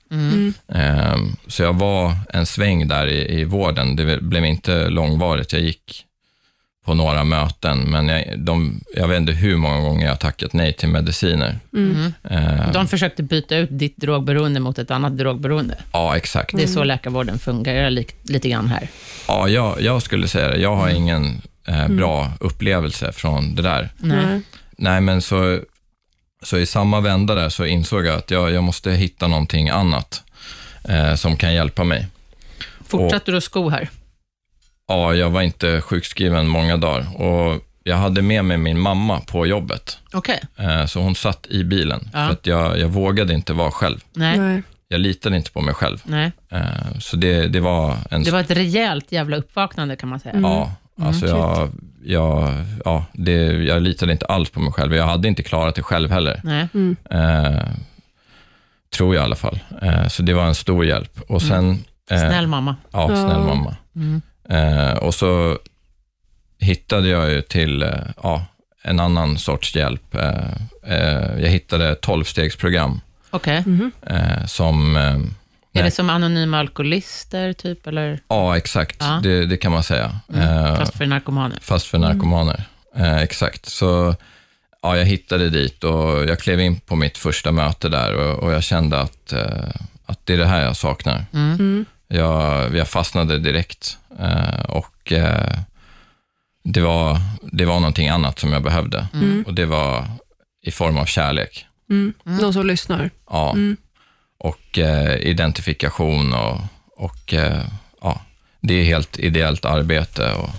[0.74, 3.96] Ehm, så jag var en sväng där i, i vården.
[3.96, 5.54] Det blev inte långvarigt.
[5.54, 6.06] Jag gick
[6.84, 10.54] på några möten, men jag, de, jag vet inte hur många gånger jag har tackat
[10.54, 11.60] nej till mediciner.
[11.74, 12.14] Mm.
[12.30, 15.78] Ehm, De försökte byta ut ditt drogberoende mot ett annat drogberoende.
[15.94, 16.56] ja, exakt.
[16.58, 18.88] Det är så läkarvården fungerar li- lite grann här.
[19.28, 20.58] Ja, jag, jag skulle säga det.
[20.58, 23.90] Jag har ingen eh, bra upplevelse från det där.
[23.98, 24.26] Nej.
[24.26, 24.42] Nej.
[24.78, 25.60] Nej, men så,
[26.44, 30.24] så i samma vända där så insåg jag att jag, jag måste hitta någonting annat
[30.90, 32.08] eh, som kan hjälpa mig.
[32.88, 33.90] Fortsatte du att sko här?
[34.88, 39.46] Ja, jag var inte sjukskriven många dagar och jag hade med mig min mamma på
[39.48, 39.98] jobbet.
[40.14, 40.42] Okej.
[40.58, 42.26] Eh, Så hon satt i bilen, Ja.
[42.26, 44.00] för att jag, jag vågade inte vara själv.
[44.14, 44.40] Nej.
[44.40, 44.64] Nej.
[44.88, 45.98] Jag litade inte på mig själv.
[46.04, 46.32] Nej.
[46.52, 46.62] Eh,
[47.00, 48.24] Så det, det var en...
[48.24, 50.36] Det var ett rejält jävla uppvaknande kan man säga.
[50.42, 51.70] Ja, alltså jag,
[52.04, 52.54] jag,
[52.86, 54.96] ja, det, jag litade inte alls på mig själv.
[54.96, 56.42] Jag hade inte klarat det själv heller.
[56.44, 56.68] Nej.
[57.10, 57.68] Eh,
[58.96, 59.60] tror jag i alla fall.
[59.82, 61.20] Eh, så det var en stor hjälp.
[61.28, 61.84] Och sen...
[62.12, 62.76] eh, Snäll mamma.
[62.92, 63.56] Ja, snäll Ja.
[63.56, 63.76] mamma.
[63.96, 64.22] Mm.
[64.50, 65.58] Eh, och så
[66.60, 67.90] hittade jag ju till eh,
[68.24, 68.46] ja,
[68.82, 70.16] en annan sorts hjälp.
[70.16, 70.54] Eh,
[70.84, 73.64] eh, jag hittade tolvstegsprogram Okej.
[74.08, 74.96] eh, som...
[74.96, 75.20] Eh, Är
[75.72, 77.88] nej, det som anonyma alkoholister, typ?
[77.88, 78.20] Eller?
[78.28, 78.98] Ja, exakt.
[79.00, 79.20] Ja.
[79.24, 80.20] Det, det kan man säga.
[80.36, 81.58] Eh, Fast för narkomaner.
[81.62, 82.64] fast för narkomaner.
[82.96, 83.66] Eh, exakt.
[83.66, 84.16] Så
[84.82, 88.52] ja, jag hittade dit och jag klev in på mitt första möte där och, och
[88.54, 89.70] jag kände att, eh,
[90.06, 91.26] att det är det här jag saknar.
[91.34, 91.86] Mm.
[92.08, 95.58] Jag, jag fastnade direkt eh, och eh,
[96.64, 97.18] det, var,
[97.52, 99.08] det var någonting annat som jag behövde
[99.46, 100.08] och det var
[100.66, 101.66] i form av kärlek.
[101.90, 102.14] Mm.
[102.24, 103.10] Någon som lyssnar.
[103.30, 103.52] Ja.
[103.52, 103.78] Mm.
[104.38, 106.58] Och eh, identifikation och,
[106.98, 107.64] och eh,
[108.02, 108.22] ja,
[108.62, 110.34] det är helt ideellt arbete.
[110.34, 110.50] Och,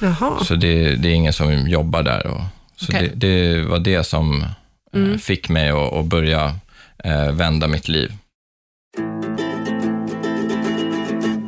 [0.00, 0.44] Jaha.
[0.44, 2.26] så det, det är ingen som jobbar där.
[2.26, 2.40] Och,
[2.76, 3.12] så Okej.
[3.14, 4.48] det, det var det som eh,
[4.94, 5.18] Mm.
[5.18, 6.54] fick mig att, att börja
[7.04, 8.12] eh, vända mitt liv.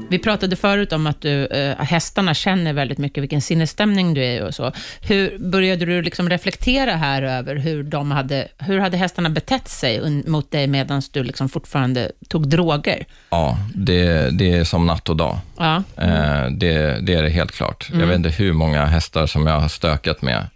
[0.08, 4.44] Vi pratade förut om att du, eh, hästarna känner väldigt mycket vilken sinnesstämning du är
[4.44, 4.72] och så.
[5.00, 10.22] Hur började du liksom reflektera här över hur de hade, hur hade hästarna betett sig
[10.26, 13.04] mot dig medan du liksom fortfarande tog droger?
[13.30, 15.38] Ja, det, det är som natt och dag.
[15.56, 15.76] Ja.
[15.96, 17.88] Eh, det, det är det helt klart.
[17.88, 18.00] Mm.
[18.00, 20.46] Jag vet inte hur många hästar som jag har stökat med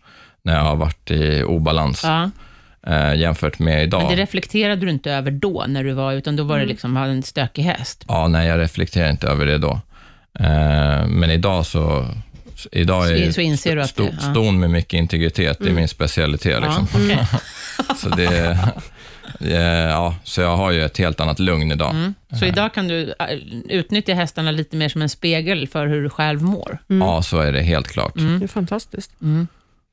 [0.42, 2.30] när jag har varit i obalans ja.
[2.86, 4.02] Eh, jämfört med idag.
[4.02, 6.96] Men det reflekterade du inte över då, när du var, utan då var det liksom
[6.96, 8.04] en stökig häst.
[8.08, 9.80] Ja, nej, jag reflekterar inte över det då.
[10.40, 12.06] Eh, men idag så...
[12.72, 14.30] Idag är så inser du att sto, det- ja.
[14.30, 16.62] ston med mycket integritet, det är min specialitet.
[16.62, 16.86] Liksom.
[16.94, 17.26] Ja, okej.
[17.96, 18.58] Så det,
[19.40, 21.90] Eh, ja, så jag har ju ett helt annat lugn idag.
[21.90, 22.14] Mm.
[22.38, 23.26] Så idag kan du äh,
[23.68, 26.78] utnyttja hästarna lite mer som en spegel för hur du själv mår.
[26.86, 28.12] Ja, så är det helt klart.
[28.14, 29.10] Det är fantastiskt.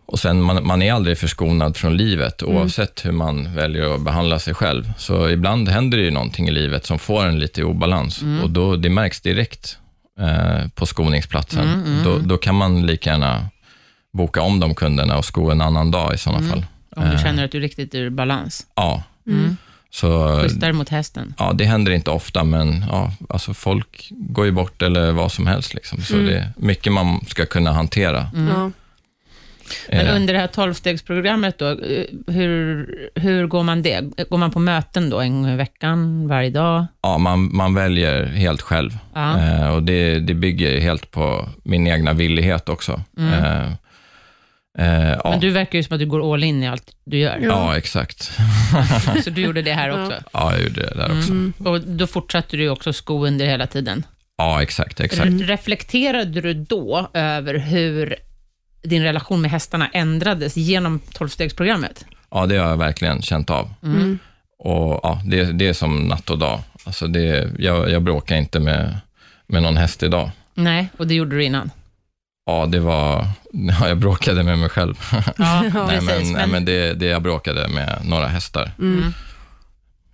[0.08, 4.40] Och sen, man, man är aldrig förskonad från livet, oavsett hur man väljer att behandla
[4.40, 4.92] sig själv.
[4.98, 8.50] Så ibland händer det ju någonting i livet som får en lite i obalans och
[8.50, 9.78] då, det märks direkt
[10.20, 12.02] eh, på skoningsplatsen.
[12.04, 13.46] Då, då kan man lika gärna
[14.14, 16.66] boka om de kunderna och sko en annan dag i sådana fall.
[16.96, 18.68] Om du känner att du är riktigt ur balans.
[18.76, 19.04] Ja.
[19.92, 21.34] Så Pustar mot hästen.
[21.38, 25.48] ja, det händer inte ofta, men ja, alltså folk går ju bort eller vad som
[25.48, 25.74] helst.
[25.74, 26.02] Liksom.
[26.02, 28.30] Så det är mycket man ska kunna hantera.
[28.50, 28.72] Ja.
[29.90, 34.02] Men Eh, under det här tolvstegsprogrammet då, eh, hur, hur går man det?
[34.30, 36.86] Går man på möten då en gång i veckan, varje dag?
[37.02, 38.98] Ja, man, man väljer helt själv.
[39.14, 39.40] Ja.
[39.40, 43.02] Eh, och det, det bygger helt på min egna villighet också.
[43.20, 43.66] Eh,
[44.80, 45.30] eh, ja.
[45.30, 47.38] Men du verkar ju som att du går all in i allt du gör.
[47.42, 48.32] ja, exakt.
[49.24, 50.14] Så du gjorde det här också.
[50.34, 51.34] Ja, jag gjorde det där också.
[51.70, 54.06] Och då fortsatte du också sko under hela tiden.
[54.38, 55.00] Ja, exakt.
[55.00, 55.28] exakt.
[55.30, 58.16] Re- Reflekterade du då över hur
[58.84, 62.06] din relation med hästarna ändrades genom tolvstegsprogrammet?
[62.32, 63.74] Ja, det har jag verkligen känt av.
[64.60, 66.60] Och ja, det, det är som natt och dag.
[66.84, 68.98] Alltså det, jag, jag bråkar inte med,
[69.48, 70.32] med någon häst idag.
[70.54, 71.72] Nej, och det gjorde du innan.
[72.46, 73.28] Ja, det var...
[73.52, 74.96] Ja, jag bråkade med mig själv.
[75.38, 76.08] Ja, nej, precis.
[76.08, 79.14] men, nej, men det, det jag bråkade med några hästar, Mm.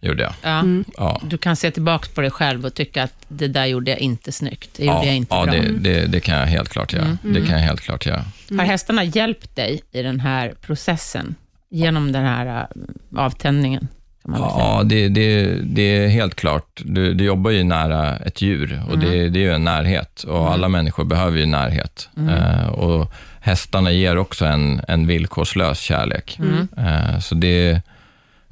[0.07, 0.33] Gjorde jag.
[0.41, 0.63] ja,
[0.97, 1.21] Ja.
[1.23, 4.31] du kan se tillbaka på dig själv och tycka att det där gjorde jag inte
[4.31, 4.69] snyggt.
[4.77, 5.53] Det gjorde ja, jag inte ja, bra.
[5.53, 7.17] det, det, det kan jag helt klart göra.
[7.21, 8.23] Det kan jag helt klart göra.
[8.57, 11.35] Har hästarna hjälpt dig i den här processen?
[11.69, 12.67] Genom den här
[13.15, 13.87] äh, avtändningen?
[14.27, 16.81] Ja, det, det, det är helt klart.
[16.85, 20.51] Du, du jobbar ju nära ett djur och det, det är ju en närhet och
[20.51, 22.09] alla människor behöver ju närhet.
[22.29, 23.11] Eh, och
[23.41, 26.39] hästarna ger också en, en villkorslös kärlek.
[26.77, 27.81] Eh, så det,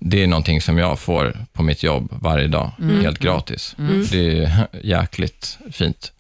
[0.03, 3.75] det är någonting som jag får på mitt jobb varje dag, helt gratis.
[4.11, 6.11] Det är jäkligt fint.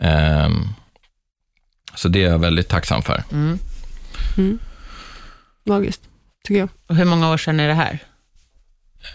[0.00, 0.68] Ehm,
[1.94, 3.22] så det är jag väldigt tacksam för.
[5.64, 6.00] Magiskt,
[6.44, 6.68] tycker jag.
[6.86, 7.98] Och hur många år sedan är det här?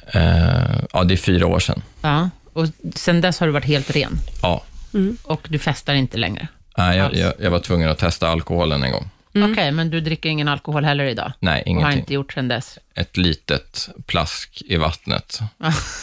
[0.08, 1.82] Eh, ja, det är fyra år sedan.
[2.02, 4.64] Ja, och sen dess har du varit helt ren Ja.
[5.24, 6.48] och du festar inte längre.
[6.78, 9.10] Nej, jag, jag, jag var tvungen att testa alkoholen en gång.
[9.36, 11.32] Okej, men du dricker ingen alkohol heller idag?
[11.40, 12.00] Nej, Och har ingenting.
[12.00, 12.80] inte gjort sen dess?
[12.96, 15.40] Ett litet plask i vattnet.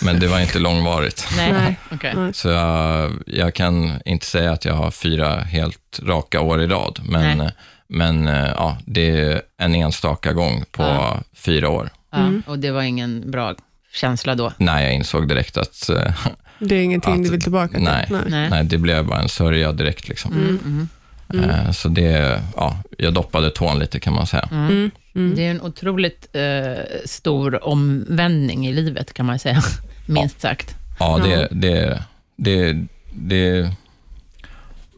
[0.02, 1.28] Men det var inte långvarigt.
[1.36, 1.76] Nej, Nej.
[2.14, 2.34] Nej.
[2.34, 7.00] Så jag, jag kan inte säga att jag har fyra helt raka år i rad.
[7.08, 7.50] Men, Nej.
[7.88, 11.20] men eh, ja, det är en enstaka gång på Ja.
[11.34, 11.90] fyra år.
[12.12, 13.54] Ja, och det var ingen bra
[13.92, 14.52] känsla då?
[14.58, 16.12] När jag insåg direkt att eh,
[16.58, 17.82] Det är ingenting Att- du vill tillbaka till?
[17.82, 18.06] nej.
[18.10, 18.50] Nej.
[18.50, 20.08] nej, det blev bara en sörja direkt.
[20.08, 20.32] Liksom.
[20.32, 20.88] Mm, mm.
[21.34, 24.48] Eh, Så det, ja, jag doppade tån lite kan man säga.
[24.52, 24.90] Mm.
[25.14, 25.34] Mm.
[25.36, 29.62] Det är en otroligt eh, stor omvändning i livet, kan man säga.
[30.06, 30.74] Minst sagt.
[30.98, 32.02] Ja, det, det,
[32.36, 33.70] det, det...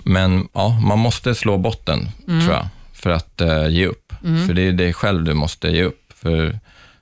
[0.04, 4.12] Men ja, man måste slå botten, tror jag, för att eh, ge upp.
[4.46, 6.12] För det är dig själv du måste ge upp.
[6.14, 6.58] För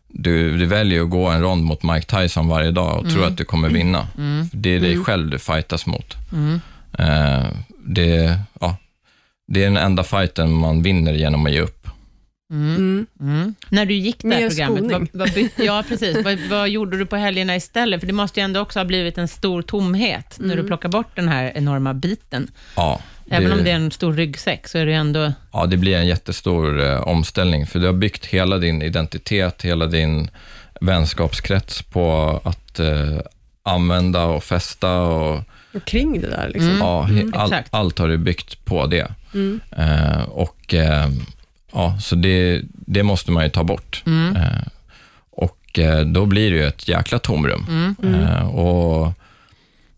[0.09, 3.37] du, du väljer att gå en rond mot Mike Tyson varje dag och tror att
[3.37, 4.07] du kommer vinna.
[4.53, 6.17] Det är dig själv du fightas mot.
[6.99, 7.45] Eh,
[7.85, 8.77] det, ja,
[9.47, 11.89] det är den enda fighten man vinner genom att ge upp.
[12.51, 13.07] Mm.
[13.21, 13.55] Mm.
[13.69, 16.25] När du gick det här programmet, vad, vad, ja, precis.
[16.25, 18.01] vad, vad gjorde du på helgerna istället?
[18.01, 21.17] För det måste ju ändå också ha blivit en stor tomhet när du plockar bort
[21.17, 22.51] den här enorma biten.
[22.77, 25.33] Ja, Även om det är en stor ryggsäck, så är det ändå...
[25.53, 29.87] Ja, det blir en jättestor eh, omställning, för du har byggt hela din identitet, hela
[29.87, 30.31] din
[30.81, 33.19] vänskapskrets på att eh,
[33.63, 35.43] använda och festa och Och
[35.85, 36.77] kring det där liksom.
[36.79, 37.75] ja, he- all, exakt.
[37.75, 39.13] allt har du byggt på det.
[39.35, 39.61] Mm.
[39.77, 41.09] Eh, och eh,
[41.73, 44.03] ja, Så det, det måste man ju ta bort.
[44.07, 44.37] Mm.
[44.37, 44.67] Eh,
[45.31, 47.97] och då blir det ju ett jäkla tomrum.
[48.03, 49.13] Eh, och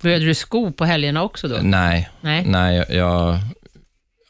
[0.02, 1.56] Började du sko på helgerna också då?
[1.62, 2.44] nej, Nej?
[2.46, 3.38] Nej, jag, jag,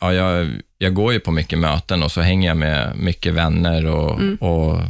[0.00, 3.86] ja, jag, jag går ju på mycket möten och så hänger jag med mycket vänner
[3.86, 4.80] och, och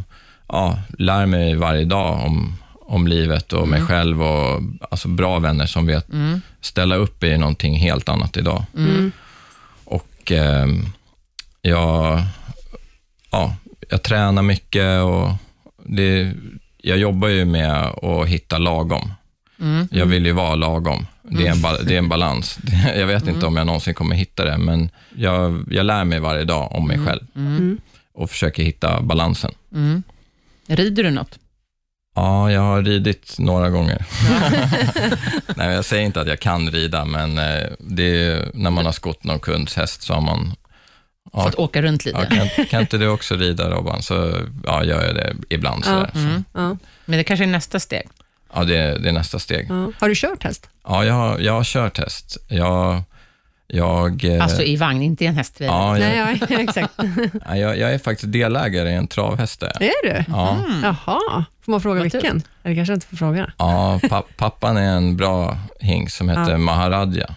[0.48, 2.56] ja, lär mig varje dag om,
[2.88, 4.22] om livet och mig själv.
[4.22, 6.40] Och, alltså bra vänner som vet Mm.
[6.61, 8.64] ställa upp är någonting helt annat idag.
[8.77, 9.12] Mm.
[9.85, 10.85] Och ehm,
[11.62, 12.22] jag,
[13.31, 13.57] ja,
[13.88, 15.31] jag tränar mycket och
[15.85, 16.33] det,
[16.83, 19.12] jag jobbar ju med att hitta lagom.
[19.61, 19.88] Mm.
[19.90, 21.07] Jag vill ju vara lagom.
[21.22, 22.59] Det är en, ba- det är en balans.
[22.96, 26.44] Jag vet inte om jag någonsin kommer hitta det, men jag, jag lär mig varje
[26.44, 27.79] dag om mig själv Mm.
[28.14, 29.51] och försöker hitta balansen.
[29.74, 30.03] Mm.
[30.66, 31.38] Rider du något?
[32.18, 34.04] Ja, jag har ridit några gånger.
[35.57, 38.92] Nej, jag säger inte att jag kan rida, men eh, det är, när man har
[38.92, 40.54] skott någon kunds häst så har man,
[41.33, 41.42] Ja.
[41.44, 42.26] fått åka runt lite.
[42.31, 44.02] Ja, kan, kan inte du också rida Robban?
[44.02, 45.85] Så ja, gör jag det ibland.
[45.87, 45.90] Ja.
[45.90, 46.11] Sådär.
[46.12, 46.18] Så.
[46.18, 46.44] Mm.
[46.54, 46.76] Ja.
[47.04, 48.09] Men det kanske är nästa steg.
[48.54, 49.66] Ja, det, det är nästa steg.
[49.70, 49.92] Ja.
[50.00, 50.68] Har du kört häst?
[50.85, 52.37] Ja, jag, har- jag har kört häst.
[52.48, 53.02] Jag,
[53.68, 55.66] jag, eh, Alltså i vagn, inte i en hästbil.
[55.66, 56.94] ja, jag, Nej, ja, exakt.
[57.48, 59.62] ja, jag, jag är faktiskt delägare i en travhäst.
[59.62, 60.24] Är du?
[60.28, 62.42] Ja, Jaha, får man fråga Vad vilken?
[62.62, 63.52] Eller kanske inte får fråga.
[63.59, 66.59] ja pa, pappan är en bra hink som heter Ja.
[66.59, 67.35] Maharadja.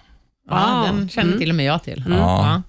[0.49, 0.95] Ja, Wow.
[0.97, 1.39] den känner Mm.
[1.39, 2.03] till och med jag till.
[2.09, 2.15] Ja.
[2.15, 2.61] Ja.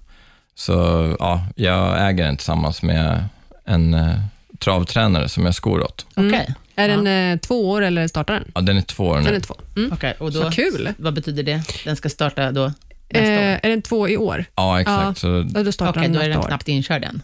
[0.55, 0.73] Så
[1.19, 3.23] ja, jag äger den tillsammans med
[3.65, 4.13] en eh,
[4.59, 6.05] travtränare som jag skor åt.
[6.15, 6.95] Okej, Är Ja.
[6.97, 8.51] den eh, två år eller startar den?
[8.55, 9.23] Ja, den är två år nu.
[9.25, 9.55] Den är två.
[9.75, 9.91] Mm.
[9.93, 10.89] Okej, och då, Så kul.
[10.97, 11.61] vad betyder det?
[11.85, 12.71] Den ska starta då
[13.13, 13.59] nästa Eh, år?
[13.63, 14.45] är den två i år?
[14.55, 15.03] Ja, exakt.
[15.03, 15.13] Ja.
[15.15, 16.47] Så, Ja, Då startar Okej, den då är nästa den år.
[16.47, 17.21] knappt inkörd än.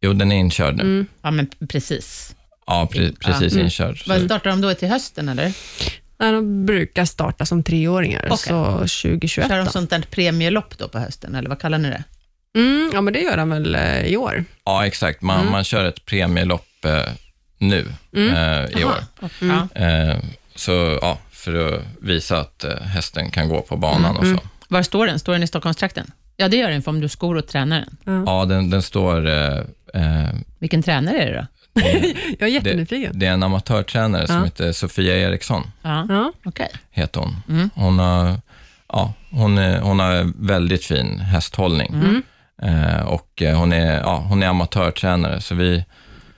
[0.00, 0.82] jo, den är inkörd nu.
[0.82, 1.06] Mm.
[1.22, 2.34] Ja, men precis.
[2.66, 3.64] Ja, pre, precis Mm.
[3.64, 4.04] inkörd.
[4.04, 5.52] Så, Vad startar de då till hösten, eller?
[6.18, 8.36] Nej, de brukar starta som treåringar, Okej.
[8.38, 9.48] så 2021.
[9.48, 9.70] Kör de då.
[9.70, 12.02] sånt där premielopp då på hösten, eller vad kallar ni det?
[12.58, 14.44] Mm, ja, men det gör de väl eh, i år.
[14.64, 15.22] ja, exakt.
[15.22, 15.52] Man, Mm.
[15.52, 17.02] man kör ett premielopp eh,
[17.58, 18.34] nu Mm.
[18.34, 18.94] eh, i år.
[19.20, 19.68] Och- Mm.
[19.74, 19.80] Ja.
[19.80, 20.16] Eh,
[20.54, 24.34] så ja, för att visa att eh, hästen kan gå på banan Mm.
[24.34, 24.48] och så.
[24.68, 25.18] Var står den?
[25.18, 26.10] Står den i Stockholmstrakten?
[26.36, 27.96] Ja, det gör den, för om du skor åt tränaren.
[28.04, 28.22] Ja.
[28.26, 29.26] Ja, den, den står...
[29.28, 29.58] Eh,
[29.94, 31.46] eh, Vilken tränare är det då?
[32.38, 33.18] Jag är jättenyfiken.
[33.18, 34.44] det är en amatörtränare som Ja.
[34.44, 36.32] heter Sofia Eriksson, Ja, Ja.
[36.44, 36.68] okej.
[36.90, 37.36] heter hon.
[37.48, 37.70] Mm.
[37.74, 38.40] Hon har,
[38.88, 41.94] ja, hon, är, hon har väldigt fin hästhållning.
[41.94, 42.22] Mm.
[42.62, 45.84] Eh, och eh, hon är, ja, hon är amatörtränare, så vi,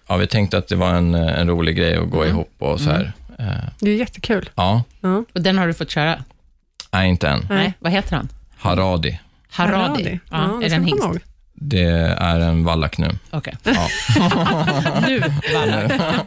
[0.09, 2.29] ja, vi tänkte att det var en, eh, en rolig grej att gå Mm.
[2.35, 3.13] ihop och så här.
[3.39, 3.47] Eh,
[3.81, 4.51] Det är jättekul.
[4.55, 5.25] ja, Ja.
[5.35, 6.25] Och den har du fått köra?
[6.91, 7.47] Nej inte än.
[7.51, 7.73] Nej.
[7.79, 8.29] Vad heter han?
[8.59, 9.21] Haradi.
[9.51, 10.21] Haradi?
[10.31, 11.05] Ja, Ja, det är ska jag komma hingst?
[11.05, 11.19] ihåg.
[11.61, 11.83] Det
[12.19, 13.11] är en vallack nu.
[13.31, 13.55] Okej.
[13.63, 13.89] Ja,
[15.09, 15.23] Nu,
[15.55, 15.91] Valle.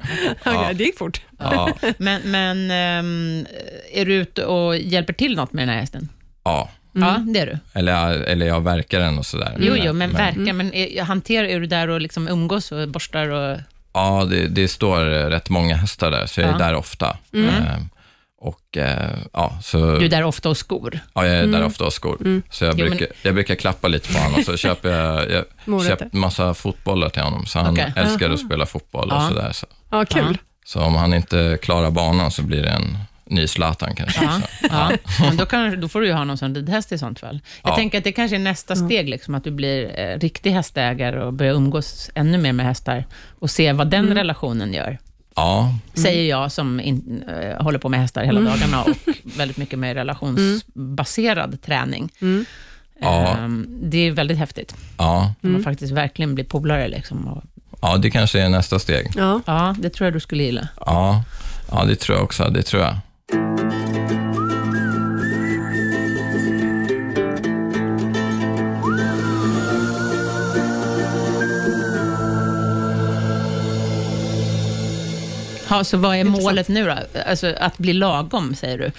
[0.45, 1.21] Okej, Det gick fort.
[1.39, 3.45] ja, Men, men ehm,
[3.93, 6.09] är du ute och hjälper till något med den här hästen?
[6.43, 6.69] ja.
[6.93, 7.57] Ja, det är du.
[7.79, 9.55] Eller, eller jag verkar den och sådär.
[9.59, 10.53] Jo, jo, men verkar.
[10.53, 13.57] Men är, hanterar, är du där och liksom umgås och borstar och...
[13.93, 16.57] Ja, det, det står eh, rätt många hästar där, så jag är Ja.
[16.57, 17.17] där ofta.
[17.33, 17.53] Mm.
[18.43, 19.77] Och eh, ja, så...
[19.99, 20.99] Du är där ofta och skor?
[21.13, 22.17] Ja, jag är där ofta och skor.
[22.21, 22.41] Mm.
[22.49, 25.31] Så jag Jo, men- brukar, jag brukar klappa lite på honom och så köper jag,
[25.31, 25.97] jag Morötter.
[25.97, 27.93] köpt massa fotbollar till honom, så han Okej.
[27.95, 28.33] älskar Aha.
[28.33, 29.27] att spela fotboll och Ja.
[29.27, 29.51] sådär.
[29.51, 29.65] Så.
[29.91, 30.23] Ja, kul.
[30.31, 30.37] Ja.
[30.65, 34.23] så om han inte klarar banan så blir det en ny Zlatan kanske.
[34.23, 34.91] Ja, ja.
[35.19, 37.39] Men då, kan, då får du ju ha någon sån ridhäst i sånt fall.
[37.63, 37.75] Jag Ja.
[37.75, 41.33] tänker att det kanske är nästa steg, liksom, att du blir eh, riktig hästägare och
[41.33, 43.05] börjar umgås ännu mer med hästar
[43.39, 44.97] och se vad den relationen gör.
[45.41, 48.89] Ja, Säger jag som in, eh, håller på med hästar hela dagarna och
[49.37, 52.11] väldigt mycket med relationsbaserad träning.
[52.21, 52.45] Mm.
[53.01, 53.27] Ja.
[53.27, 54.75] Ehm, det är väldigt häftigt.
[54.97, 56.87] ja, Om man faktiskt verkligen blir polare.
[56.87, 57.43] Liksom, och,
[57.81, 59.11] ja, det kanske är nästa steg.
[59.15, 59.41] Ja.
[59.45, 60.67] ja, det tror jag du skulle gilla.
[60.85, 61.23] Ja,
[61.71, 62.43] ja det tror jag också.
[62.43, 62.95] Det tror jag.
[75.71, 76.43] Ja, så vad är Intressant.
[76.43, 77.19] målet nu då?
[77.25, 78.91] Alltså att bli lagom, säger du.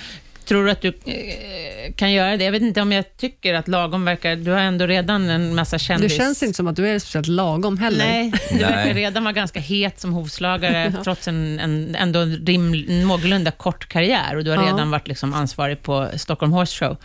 [0.44, 2.44] Tror du att du eh, kan göra det?
[2.44, 4.36] Jag vet inte om jag tycker att lagom verkar...
[4.36, 6.16] Du har ändå redan en massa Det kändis...
[6.16, 7.98] känns inte som att du är speciellt lagom heller.
[8.04, 8.64] Nej, du Nej.
[8.64, 12.70] verkar redan vara ganska het som hovslagare, trots en, en ändå rim,
[13.08, 14.36] någorlunda kort karriär.
[14.36, 14.72] Och du har Ja.
[14.72, 16.96] redan varit liksom ansvarig på Stockholm Horse Show.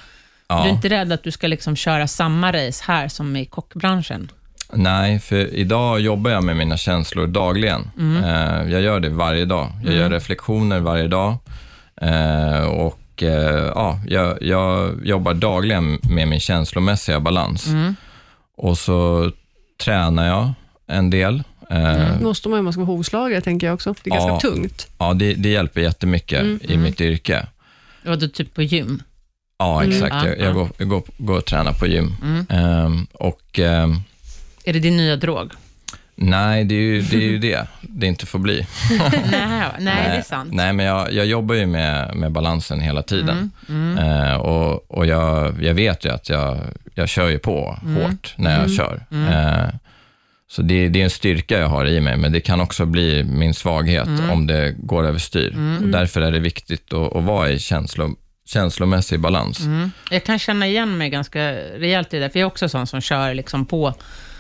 [0.47, 0.63] Ja.
[0.63, 4.32] Du är inte rädd att du ska liksom köra samma race här som i kockbranschen?
[4.73, 7.89] Nej, för idag jobbar jag med mina känslor dagligen.
[7.97, 8.23] Mm.
[8.23, 9.71] Eh, jag gör det varje dag.
[9.86, 11.38] Jag gör reflektioner varje dag.
[12.01, 17.67] Eh, och eh, ja, jag, jag jobbar dagligen med min känslomässiga balans.
[17.67, 17.95] Mm.
[18.58, 19.32] Och så
[19.84, 20.53] tränar jag
[20.88, 21.43] en del.
[21.69, 23.93] Eh, måste man ju om man ska vara hovslagare, tänker jag också.
[24.03, 24.39] Det är ganska Ja.
[24.39, 24.88] tungt.
[24.97, 26.60] Ja, det, det hjälper jättemycket Mm.
[26.62, 27.47] i mitt yrke.
[28.08, 29.01] Och du typ på gym?
[29.60, 29.91] Ja, Mm.
[29.95, 30.15] exakt.
[30.15, 30.51] Ja, jag, jag, ja.
[30.53, 32.15] går, jag går, går och tränar på gym.
[32.23, 32.45] Mm.
[32.49, 34.01] Ehm, och ehm,
[34.67, 35.51] Är det din nya drog?
[36.19, 38.67] nej, det är, ju, det är ju det det inte får bli.
[39.32, 40.53] nej, nej, det är sant.
[40.53, 43.51] Nej, men jag, jag jobbar ju med, med balansen hela tiden.
[43.69, 43.97] Mm.
[43.97, 46.58] Eh, och och jag, jag vet ju att jag,
[46.95, 47.96] jag kör ju på Mm.
[48.04, 49.06] hårt när jag kör.
[49.12, 49.69] Eh,
[50.50, 53.23] så det, det är en styrka jag har i mig, men det kan också bli
[53.23, 54.29] min svaghet Mm.
[54.29, 55.56] om det går överstyr.
[55.83, 58.15] Därför är det viktigt att, att vara i känslo,
[58.48, 59.60] känslomässig balans.
[59.60, 59.91] Mm.
[60.12, 63.02] Jag kan känna igen mig ganska rejält i det, för jag är också sån som
[63.02, 63.93] kör liksom på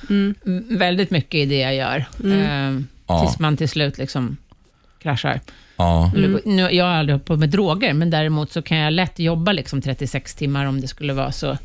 [0.09, 0.35] Mm.
[0.69, 2.05] väldigt mycket i det jag gör.
[2.23, 2.79] Eh,
[3.09, 3.21] Ja.
[3.25, 4.37] Tills man till slut liksom
[5.01, 5.39] kraschar.
[5.77, 8.93] Ja, Eller, Nu, jag har aldrig hållit på med droger, men däremot så kan jag
[8.93, 11.57] lätt jobba liksom 36 timmar om det skulle vara så.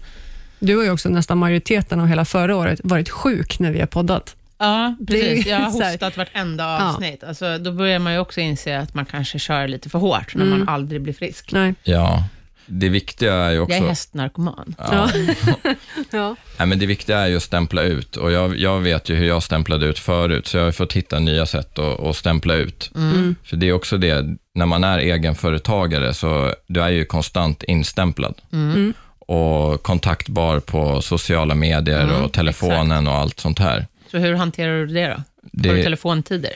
[0.58, 3.86] Du har ju också nästan majoriteten av hela förra året varit sjuk när vi har
[3.86, 4.36] poddat.
[4.62, 5.46] Ja, precis.
[5.46, 6.88] Jag har hostat vartenda Ja.
[6.90, 7.24] avsnitt.
[7.24, 10.44] Alltså, då börjar man ju också inse att man kanske kör lite för hårt när
[10.44, 11.52] man aldrig blir frisk.
[11.52, 11.74] Nej.
[11.82, 12.24] ja.
[12.66, 13.74] det viktiga är ju också...
[13.76, 14.74] Jag är hästnarkoman.
[14.78, 15.08] Ja.
[16.10, 16.36] Ja.
[16.58, 18.16] Nej, men det viktiga är ju att stämpla ut.
[18.16, 21.18] Och jag, jag vet ju hur jag stämplade ut förut, så jag har fått hitta
[21.18, 22.90] nya sätt att, att stämpla ut.
[22.94, 23.34] Mm.
[23.44, 28.34] För det är också det, när man är egenföretagare, så du är ju konstant instämplad.
[28.52, 28.94] Mm.
[29.18, 33.86] Och kontaktbar på sociala medier Mm, och telefonen och allt sånt här.
[34.12, 35.12] Så hur hanterar du det då?
[35.14, 36.52] Har du Det, telefontider?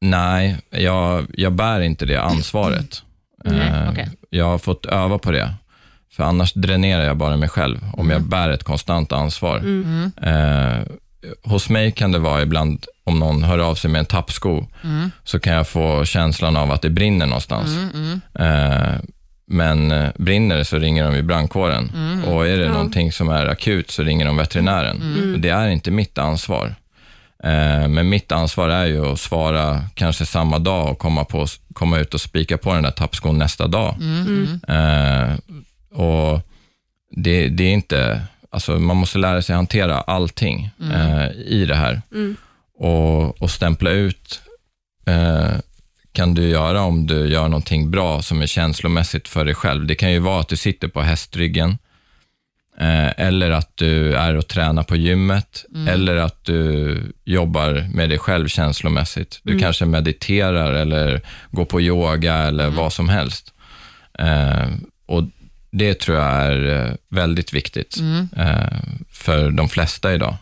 [0.00, 3.02] nej, jag, jag bär inte det ansvaret.
[3.44, 4.08] Nej, Eh, okej.
[4.30, 5.54] Jag har fått öva på det.
[6.12, 9.58] För annars dränerar jag bara mig själv, om jag bär ett konstant ansvar.
[9.58, 10.12] Mm.
[10.22, 10.86] Eh,
[11.44, 15.10] hos mig kan det vara ibland, om någon hör av sig med en tappsko, Mm.
[15.24, 17.70] så kan jag få känslan av att det brinner någonstans.
[17.76, 19.00] Mm, mm, Eh,
[19.50, 21.90] men eh, brinner det så ringer de ju brandkåren.
[21.94, 22.24] Mm.
[22.24, 22.72] Och är det Ja.
[22.72, 24.96] någonting som är akut så ringer de veterinären.
[25.02, 25.34] Mm.
[25.34, 26.74] Och det är inte mitt ansvar.
[27.44, 31.98] Eh, men mitt ansvar är ju att svara kanske samma dag och komma, på, komma
[31.98, 33.94] ut och spika på den där tappskon nästa dag.
[34.00, 35.30] mm, mm.
[35.30, 35.38] Eh,
[35.98, 36.40] och
[37.16, 40.70] det, det är inte, alltså man måste lära sig hantera allting
[41.46, 42.02] i det här.
[42.12, 42.36] Mm.
[42.78, 44.40] Och, och stämpla ut
[46.12, 49.86] kan du göra om du gör någonting bra som är känslomässigt för dig själv.
[49.86, 51.78] Det kan ju vara att du sitter på hästryggen,
[52.78, 58.18] eh, eller att du är och tränar på gymmet, eller att du jobbar med dig
[58.18, 59.40] själv känslomässigt.
[59.42, 63.52] Du kanske mediterar eller går på yoga eller vad som helst.
[64.18, 64.68] Eh,
[65.06, 65.24] och
[65.72, 68.28] Det tror jag är eh, väldigt viktigt Mm.
[68.36, 68.78] eh,
[69.12, 70.36] för de flesta idag.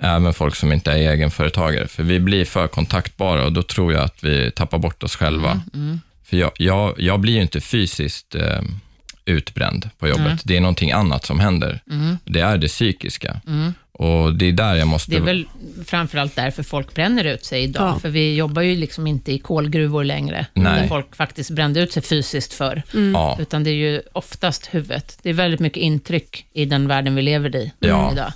[0.00, 0.14] Mm.
[0.16, 1.88] Även folk som inte är egenföretagare.
[1.88, 5.60] För vi blir för kontaktbara och då tror jag att vi tappar bort oss själva.
[5.74, 6.00] Mm.
[6.24, 8.60] För jag, jag, jag blir ju inte fysiskt eh,
[9.24, 10.26] utbränd på jobbet.
[10.26, 10.38] Nej.
[10.44, 11.80] Det är någonting annat som händer.
[11.90, 12.18] Mm.
[12.24, 13.40] Det är det psykiska.
[13.46, 13.74] Mm.
[13.92, 15.10] Och det är där jag måste...
[15.10, 15.46] Det är väl
[15.86, 17.98] framförallt därför folk bränner ut sig idag, Ja.
[17.98, 20.80] för vi jobbar ju liksom inte i kolgruvor längre, Nej.
[20.80, 22.82] där folk faktiskt brände ut sig fysiskt för.
[23.14, 25.18] Ja, Utan det är ju oftast huvudet.
[25.22, 28.12] Det är väldigt mycket intryck i den världen vi lever i Ja.
[28.12, 28.32] idag.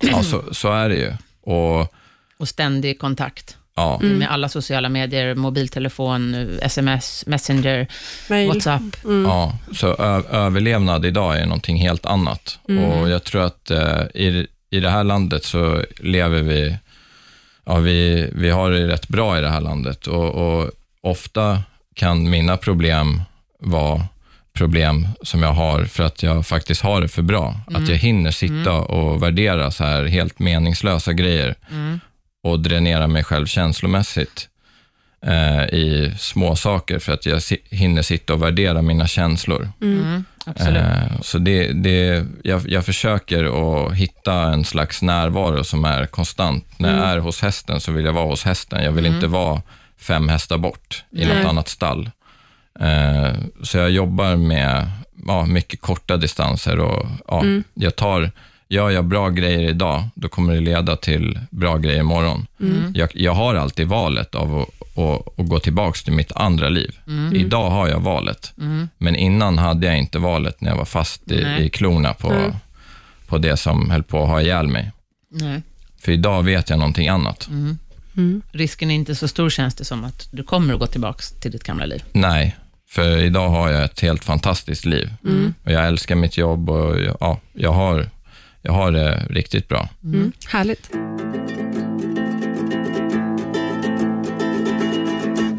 [0.00, 1.12] Ja så, så är det ju.
[1.40, 1.92] Och
[2.38, 7.86] Och ständig kontakt ja, med alla sociala medier, mobiltelefon, sms, messenger,
[8.30, 8.48] Mail.
[8.48, 8.82] WhatsApp.
[9.04, 9.94] Ja, så
[10.30, 12.58] överlevnad idag är någonting helt annat.
[12.62, 16.76] Och jag tror att eh, i, i det här landet så lever vi,
[17.64, 20.06] ja, vi, vi har det rätt bra i det här landet.
[20.06, 20.70] Och, och
[21.00, 21.62] ofta
[21.94, 23.22] kan mina problem
[23.60, 24.04] vara
[24.56, 27.60] problem som jag har för att jag faktiskt har det för bra.
[27.74, 32.00] Att jag hinner sitta och värdera så här helt meningslösa grejer Mm.
[32.42, 34.48] och dränera mig själv känslomässigt
[35.26, 39.68] eh, i små saker för att jag si- hinner sitta och värdera mina känslor.
[39.82, 40.24] Mm.
[40.46, 40.76] Absolut.
[40.82, 43.44] Eh, så det, det, jag, jag försöker
[43.86, 46.64] att hitta en slags närvaro som är konstant.
[46.78, 48.84] När jag är hos hästen så vill jag vara hos hästen.
[48.84, 49.62] Jag vill inte vara
[50.00, 51.36] fem hästar bort i Nej.
[51.36, 52.10] något annat stall.
[52.80, 54.90] Eh, så jag jobbar med
[55.26, 57.42] ja, mycket korta distanser och ja,
[57.74, 58.30] jag tar,
[58.68, 62.46] gör jag bra grejer idag, då kommer det leda till bra grejer imorgon.
[62.94, 64.68] Jag, jag har alltid valet av att,
[64.98, 66.98] att, att gå tillbaka till mitt andra liv.
[67.34, 68.88] Idag har jag valet, Mm.
[68.98, 71.64] men innan hade jag inte valet när jag var fast i, Nej.
[71.66, 72.52] i klorna på, Nej.
[73.26, 74.92] på det som höll på att ha ihjäl mig.
[75.30, 75.62] Nej.
[76.00, 77.48] För idag vet jag någonting annat.
[77.48, 78.42] Mm.
[78.52, 81.50] Risken är inte så stor känns det som att du kommer att gå tillbaka till
[81.50, 82.02] ditt gamla liv.
[82.12, 82.56] Nej,
[82.88, 85.10] för idag har jag ett helt fantastiskt liv.
[85.64, 88.08] Och jag älskar mitt jobb och jag- ja, jag, har,
[88.62, 89.88] jag har det riktigt bra.
[90.04, 90.32] Mm.
[90.48, 90.90] Härligt.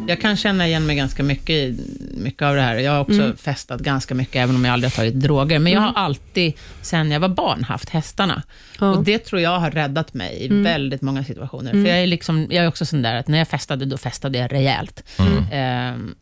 [0.08, 1.76] Jag kan känna igen mig ganska mycket i
[2.16, 2.76] mycket av det här.
[2.76, 5.58] Jag har också festat ganska mycket, även om jag aldrig har tagit droger.
[5.58, 6.52] Men jag har alltid,
[6.82, 8.42] sen jag var barn, haft hästarna.
[8.80, 8.90] Ja.
[8.90, 11.70] Och det tror jag har räddat mig i väldigt många situationer.
[11.72, 14.38] För jag är, liksom, jag är också sån där att när jag festade, då festade
[14.38, 15.04] jag rejält.
[15.52, 16.14] Ehm,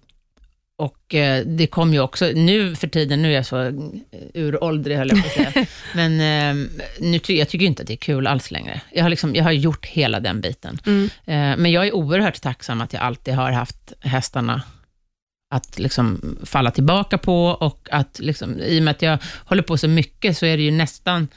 [0.78, 3.72] och eh, det kom ju också, nu för tiden, nu är jag så eh,
[4.34, 5.66] uråldrig höll jag på att säga.
[5.94, 6.70] Men ehm,
[7.00, 8.80] nu ty- jag tycker inte att det är kul alls längre.
[8.92, 10.78] Jag har, liksom, jag har gjort hela den biten.
[10.86, 11.04] Mm.
[11.04, 14.62] Eh, men jag är oerhört tacksam att jag alltid har haft hästarna
[15.50, 19.76] att liksom falla tillbaka på och att liksom, i och med att jag håller på
[19.76, 21.28] så mycket så är det ju nästan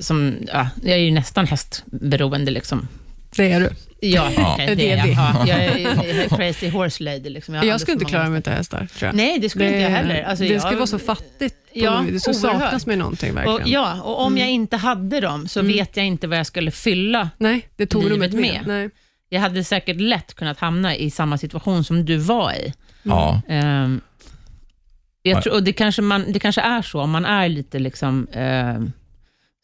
[0.00, 2.88] som, ja, jag är ju nästan hästberoende liksom.
[3.36, 3.70] Det är du.
[4.00, 4.54] Ja, Ja.
[4.58, 5.08] Det det är jag.
[5.08, 5.78] Ja, jag är,
[6.20, 7.30] jag crazy horse lady.
[7.30, 7.54] Liksom.
[7.54, 9.14] Jag alldeles skulle inte klara mig utan hästar, tror jag.
[9.16, 10.22] Nej, det skulle inte jag heller.
[10.22, 11.54] Alltså, det jag, skulle vara så fattigt.
[11.72, 12.62] På Ja, det skulle oerhört.
[12.62, 13.70] saknas med någonting och, verkligen.
[13.70, 17.30] Ja, och om jag inte hade dem så vet jag inte vad jag skulle fylla.
[17.38, 18.40] Nej, det tog Livet med.
[18.40, 18.62] med.
[18.66, 18.90] Nej.
[19.28, 22.72] Jag hade säkert lätt kunnat hamna i samma situation som du var i.
[23.02, 24.00] Ja, Ehm,
[25.22, 25.42] jag Ja.
[25.42, 28.92] tror, och det, kanske man, det kanske är så, om man är lite liksom, ehm,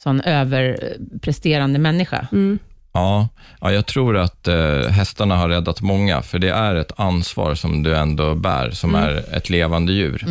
[0.03, 2.59] sån överpresterande människa, Mm.
[2.95, 3.28] Ja,
[3.61, 7.82] ja, jag tror att eh, hästarna har räddat många, för det är ett ansvar som
[7.82, 10.24] du ändå bär, som är ett levande djur.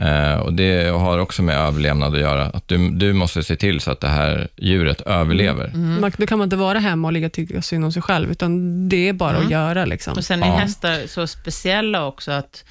[0.00, 2.44] Eh, och Det har också med överlevnad att göra.
[2.46, 5.72] Att du, du måste se till så att det här djuret överlever.
[5.74, 8.30] Man, då kan man inte vara hemma och ligga och tycka synd om sig själv,
[8.30, 9.84] utan det är bara att göra.
[9.84, 10.12] Liksom.
[10.16, 10.56] Och sen är Ja.
[10.56, 12.64] hästar så speciella också att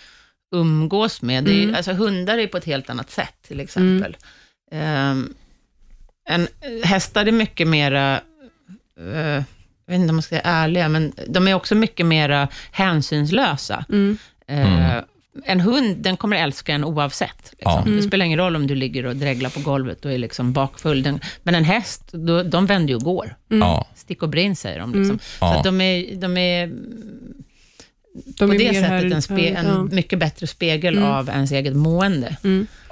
[0.55, 1.43] umgås med.
[1.43, 1.75] Det är, Mm.
[1.75, 4.17] alltså, hundar är på ett helt annat sätt, till exempel.
[4.71, 5.33] Ehm,
[6.29, 6.47] en,
[6.83, 8.19] hästar är mycket mera,
[8.99, 9.43] eh,
[9.85, 13.85] jag vet inte om man ska säga ärliga, men de är också mycket mera hänsynslösa.
[13.89, 14.17] Mm.
[14.47, 14.97] Eh,
[15.45, 17.53] En hund, den kommer älska en oavsett.
[17.57, 17.83] Liksom.
[17.85, 17.91] Ja.
[17.95, 21.03] Det spelar ingen roll om du ligger och dreglar på golvet och är liksom bakfull.
[21.03, 23.35] Den, men en häst, då, de vänder ju och går.
[23.47, 24.93] Ja, Stick och brinn, säger de.
[24.93, 25.19] Liksom.
[25.19, 25.57] Så Ja.
[25.57, 26.71] att de är, de är
[28.13, 29.83] De på är det mer sättet här- en, spe, en ja.
[29.83, 32.35] mycket bättre spegel av ens eget mående.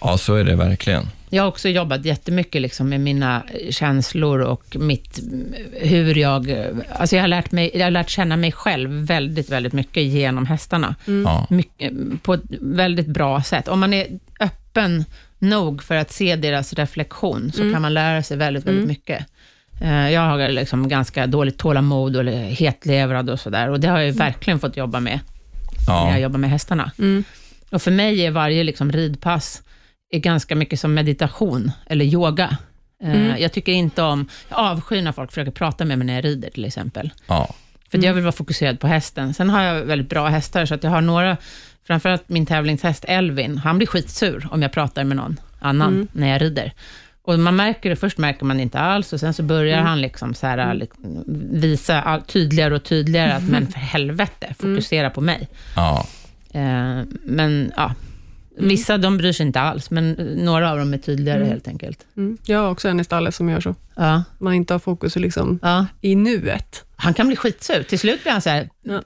[0.01, 1.05] ja, så är det verkligen.
[1.29, 5.19] Jag har också jobbat jättemycket liksom med mina känslor och mitt,
[5.71, 6.55] hur jag...
[6.89, 10.45] Alltså jag, har lärt mig, jag har lärt känna mig själv väldigt, väldigt mycket genom
[10.45, 10.95] hästarna.
[11.05, 11.47] Ja.
[11.49, 11.93] Mycket,
[12.23, 13.67] på ett väldigt bra sätt.
[13.67, 14.07] Om man är
[14.39, 15.05] öppen
[15.39, 19.25] nog för att se deras reflektion, så kan man lära sig väldigt, väldigt mycket.
[19.81, 23.69] Eh, Jag har liksom ganska dåligt tålamod och hetlevrad och sådär.
[23.69, 25.19] Och det har jag ju verkligen fått jobba med
[25.87, 26.91] när jag Ja, jobbar med hästarna.
[26.99, 27.23] Mm.
[27.69, 29.61] Och för mig är varje liksom ridpass
[30.11, 32.57] är ganska mycket som meditation eller yoga.
[33.03, 36.25] Eh, Jag tycker inte om, jag avskyr när folk försöker prata med mig när jag
[36.25, 37.09] rider till exempel.
[37.27, 37.55] ja,
[37.91, 39.33] För jag vill vara fokuserad på hästen.
[39.33, 41.37] Sen har jag väldigt bra hästar, så att jag har några,
[41.87, 46.41] framförallt min tävlingshäst Elvin, han blir skitsur om jag pratar med någon annan när jag
[46.41, 46.73] rider.
[47.21, 50.01] Och man märker det, först märker man det inte alls, och sen så börjar han
[50.01, 55.21] liksom så här, liksom, visa all, tydligare och tydligare att, men för helvete, fokusera på
[55.21, 55.47] mig.
[55.75, 56.07] ja,
[56.53, 57.93] Eh, men ja,
[58.57, 62.05] vissa de bryr sig inte alls, men några av dem är tydligare helt enkelt.
[62.17, 62.37] Mm.
[62.45, 63.75] Jag har också en i stallet som gör så.
[63.95, 65.85] Ja, Man inte har fokus liksom ja.
[66.01, 66.83] i nuet.
[66.95, 67.83] Han kan bli skitsur.
[67.83, 69.01] Till slut blir han så här, Ja.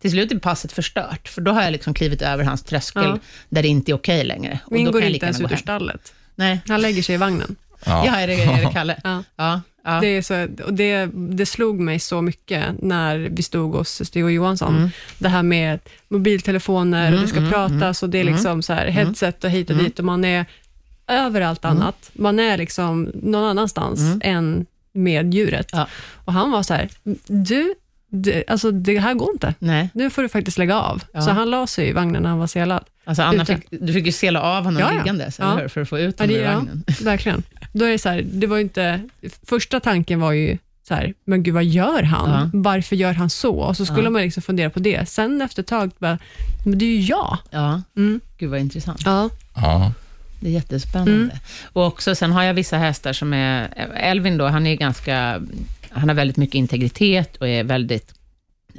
[0.00, 3.18] till slut är passet förstört, för då har jag liksom klivit över hans tröskel, Ja.
[3.48, 4.58] där det inte är okej längre.
[4.66, 5.58] Och Min då går kan jag inte ens ut ur hem.
[5.58, 6.14] stallet.
[6.36, 6.60] Nej.
[6.68, 7.56] Han lägger sig i vagnen.
[7.84, 8.06] ja.
[8.06, 9.00] Ja, är det, är det Kalle?
[9.04, 9.22] Ja.
[9.36, 9.60] Ja.
[9.84, 10.00] ja.
[10.00, 14.24] Det, är så, och det, det slog mig så mycket när vi stod hos Stig
[14.24, 14.76] och Johansson.
[14.76, 14.90] Mm.
[15.18, 18.86] Det här med mobiltelefoner och det ska mm, pratas och det är liksom så här
[18.86, 20.46] headset och hit och dit och man är
[21.06, 21.76] överallt Mm.
[21.76, 22.10] annat.
[22.12, 25.68] Man är liksom någon annanstans än med djuret.
[25.72, 25.86] Ja.
[26.24, 26.88] Och han var så här,
[27.26, 27.74] du,
[28.08, 29.54] det, alltså det här går inte.
[29.58, 31.02] Nej, Nu får du faktiskt lägga av.
[31.12, 31.22] Ja.
[31.22, 32.84] Så han la sig i vagnen när han var selad.
[33.04, 34.98] alltså Anna fick, du fick ju sela av honom Ja, ja.
[34.98, 35.54] liggandes, Ja.
[35.56, 35.68] hur?
[35.68, 36.84] För att få ut Ja, honom det, ur ja, vagnen.
[37.02, 37.42] verkligen.
[37.72, 39.00] Då är det så här, det var inte,
[39.46, 42.30] första tanken var ju så här, men gud vad gör han?
[42.30, 42.50] Ja.
[42.52, 43.54] Varför gör han så?
[43.56, 44.10] Och så skulle Ja.
[44.10, 45.08] man liksom fundera på det.
[45.08, 46.18] Sen efter ett tag, bara,
[46.66, 47.38] men det är ju jag.
[47.50, 48.20] Ja, Mm.
[48.38, 49.00] gud vad intressant.
[49.04, 49.30] Ja.
[49.56, 49.92] ja.
[50.40, 51.12] Det är jättespännande.
[51.12, 51.30] Mm.
[51.72, 53.68] Och också, sen har jag vissa hästar som är...
[53.96, 55.40] Elvin då, han är ganska...
[55.96, 58.14] Han har väldigt mycket integritet och är väldigt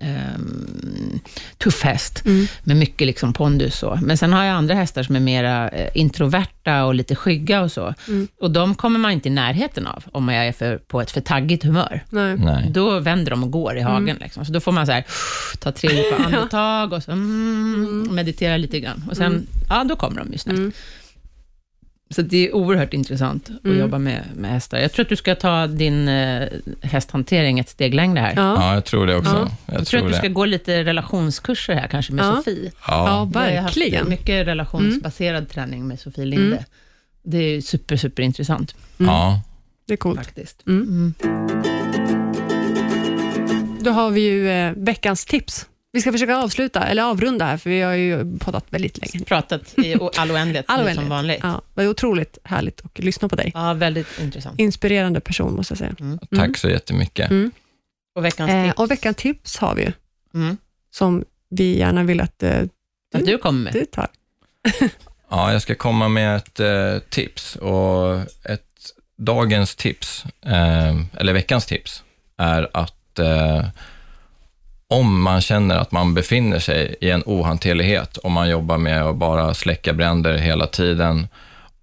[0.02, 1.20] ehm,
[1.58, 2.48] tuff häst, Mm.
[2.64, 3.76] med mycket liksom pondus.
[3.78, 4.00] Så.
[4.04, 7.72] Men sen har jag andra hästar som är mera eh, introverta och lite skygga och
[7.72, 7.94] så.
[8.08, 8.28] Mm.
[8.42, 11.22] Och de kommer man inte i närheten av om jag är för, på ett för
[11.22, 12.04] taggigt humör.
[12.10, 12.38] Nej.
[12.38, 12.70] Nej.
[12.70, 14.10] Då vänder de och går i hagen.
[14.10, 14.18] Mm.
[14.22, 14.46] Liksom.
[14.46, 15.04] Så då får man så här,
[15.60, 19.04] ta tre djupa andetag och så mm, meditera lite grann.
[19.10, 20.76] Och sen, ja, då kommer de ju snällt.
[22.10, 22.16] Mm.
[22.16, 23.80] Så det är oerhört intressant att Mm.
[23.80, 24.78] jobba med, med hästar.
[24.78, 26.48] Jag tror att du ska ta din eh,
[26.82, 28.34] hästhantering ett steg längre här.
[28.36, 28.56] Ja.
[28.62, 29.32] Ja, jag tror det också.
[29.32, 29.52] Ja.
[29.66, 30.18] Jag, Jag tror att du det.
[30.18, 32.36] ska gå lite relationskurser här kanske med Ja.
[32.36, 32.72] Sofie.
[32.88, 34.10] ja, Ja, Vi har haft verkligen.
[34.10, 36.46] mycket relationsbaserad träning med Sofie Linde.
[36.48, 36.64] Mm.
[37.24, 39.42] Det är super, super intressant ja.
[39.88, 40.18] Det är coolt.
[40.20, 40.64] faktiskt.
[40.68, 41.14] Mm.
[41.24, 41.64] Mm.
[43.82, 45.66] Då har vi ju eh, veckans tips.
[45.98, 49.26] Vi ska försöka avsluta, eller avrunda här, för vi har ju poddat väldigt länge.
[49.26, 51.10] Pratat i all oändlighet, All som oändlighet.
[51.10, 51.40] vanligt.
[51.44, 51.50] Ja.
[51.50, 53.54] Ja, det var otroligt härligt att lyssna på dig.
[53.76, 54.60] väldigt intressant.
[54.60, 55.96] Inspirerande person, måste jag säga.
[56.36, 57.30] Tack så jättemycket.
[57.32, 57.52] Mm.
[58.16, 58.80] Och veckans Eh, tips?
[58.80, 59.92] och veckans tips har vi ju,
[60.34, 60.58] Mm.
[60.92, 62.60] som vi gärna vill att eh,
[63.16, 63.74] Att du kommer med.
[63.74, 64.08] du tar.
[65.30, 67.56] Ja, jag ska komma med ett eh, tips.
[67.56, 68.64] Och ett,
[69.18, 72.04] dagens tips, eh, eller veckans tips,
[72.38, 73.66] är att eh,
[74.90, 79.16] om man känner att man befinner sig i en ohanterlighet, om man jobbar med att
[79.16, 81.28] bara släcka bränder hela tiden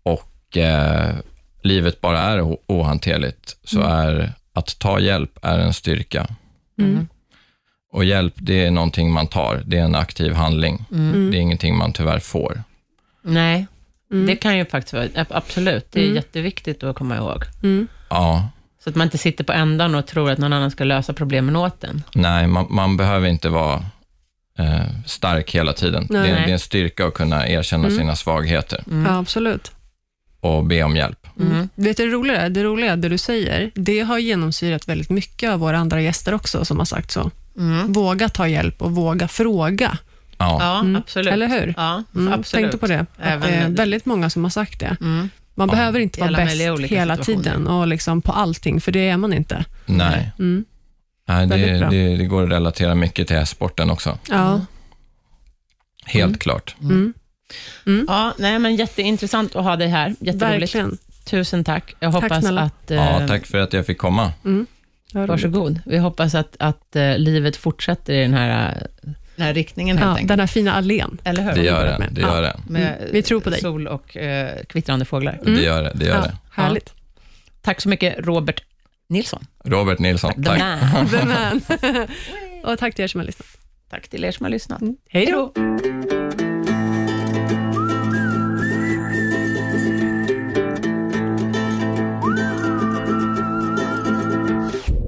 [0.03, 1.15] och eh,
[1.63, 6.27] livet bara är ohanterligt, så är att ta hjälp är en styrka.
[6.79, 7.09] Mm.
[7.93, 9.63] Och hjälp, det är någonting man tar.
[9.67, 10.85] Det är en aktiv handling.
[10.93, 11.31] Mm.
[11.31, 12.63] Det är ingenting man tyvärr får.
[13.23, 13.67] Nej,
[14.11, 14.27] Mm.
[14.27, 16.15] det kan ju faktiskt vara, absolut, det är Mm.
[16.17, 17.43] jätteviktigt att komma ihåg.
[17.63, 17.89] Mm.
[18.11, 18.49] Ja,
[18.85, 21.57] Så att man inte sitter på ändan och tror att någon annan ska lösa problemen
[21.57, 22.03] åt en.
[22.15, 23.85] Nej, man, man behöver inte vara
[24.59, 26.07] eh, stark hela tiden.
[26.11, 26.23] Nej.
[26.23, 27.99] Det är, det är en styrka att kunna erkänna Mm.
[27.99, 28.85] sina svagheter.
[28.91, 29.07] Mm.
[29.13, 29.73] Ja, absolut.
[30.41, 31.27] och be om hjälp.
[31.41, 31.69] Mm.
[31.75, 32.51] Vet du det roliga är?
[32.51, 36.35] Det roliga är det du säger, det har genomsyrat väldigt mycket av våra andra gäster
[36.35, 37.31] också, som har sagt så.
[37.59, 37.93] Mm.
[37.93, 39.99] Våga ta hjälp och våga fråga.
[40.39, 40.57] Ja.
[40.61, 40.97] Ja, Mm.
[40.97, 41.33] absolut.
[41.33, 41.75] Eller hur?
[41.77, 42.63] Ja, Mm, absolut.
[42.63, 43.01] Tänkte på det.
[43.19, 44.97] Att det är väldigt många som har sagt det.
[45.57, 45.69] Mm.
[45.69, 45.75] Man Ja.
[45.75, 46.77] behöver inte vara bäst hela
[47.17, 47.17] situationer.
[47.43, 49.65] tiden och liksom på allting, för det är man inte.
[49.87, 50.65] Nej, Mm.
[51.29, 51.57] Nej det,
[51.91, 54.19] det, det går att relatera mycket till hästsporten också.
[54.31, 54.61] Ja.
[56.07, 56.39] Helt Mm.
[56.39, 56.77] klart.
[56.83, 57.15] Mm.
[58.09, 60.09] Ja, nej, men jätteintressant att ha dig här.
[60.21, 60.43] Jätteroligt.
[60.75, 60.99] Verkligen.
[61.25, 61.95] Tusen tack.
[62.01, 62.61] Jag hoppas snälla.
[62.61, 62.91] att...
[62.91, 64.33] eh, Ja, tack för att jag fick komma.
[64.45, 64.67] Mm.
[65.13, 65.81] Varsågod.
[65.87, 70.07] Vi hoppas att, att eh, livet fortsätter i den här, eh, den här riktningen helt
[70.09, 70.29] Ja, enkelt.
[70.29, 71.19] den här fina allén.
[71.25, 71.53] Eller hur?
[71.53, 72.21] Det gör börjat det.
[72.21, 72.61] gör det.
[72.69, 73.09] Med Mm.
[73.13, 73.61] Vi tror på dig.
[73.61, 75.39] sol och eh, kvittrande fåglar.
[75.43, 75.55] Mm.
[75.55, 75.93] Det gör det.
[75.95, 76.37] det, gör Ja, det.
[76.51, 76.93] härligt.
[77.63, 78.63] Tack så mycket, Robert
[79.09, 79.47] Nilsson.
[79.65, 80.59] Robert Nilsson, The tack.
[80.59, 81.09] man.
[81.09, 81.61] The man.
[82.73, 83.47] och tack till er som har lyssnat.
[83.91, 84.81] Tack till er som har lyssnat.
[84.83, 84.97] Mm.
[85.09, 85.53] Hej då.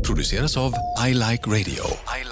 [0.04, 0.72] produceras av
[1.08, 1.84] I Like Radio.
[2.18, 2.24] I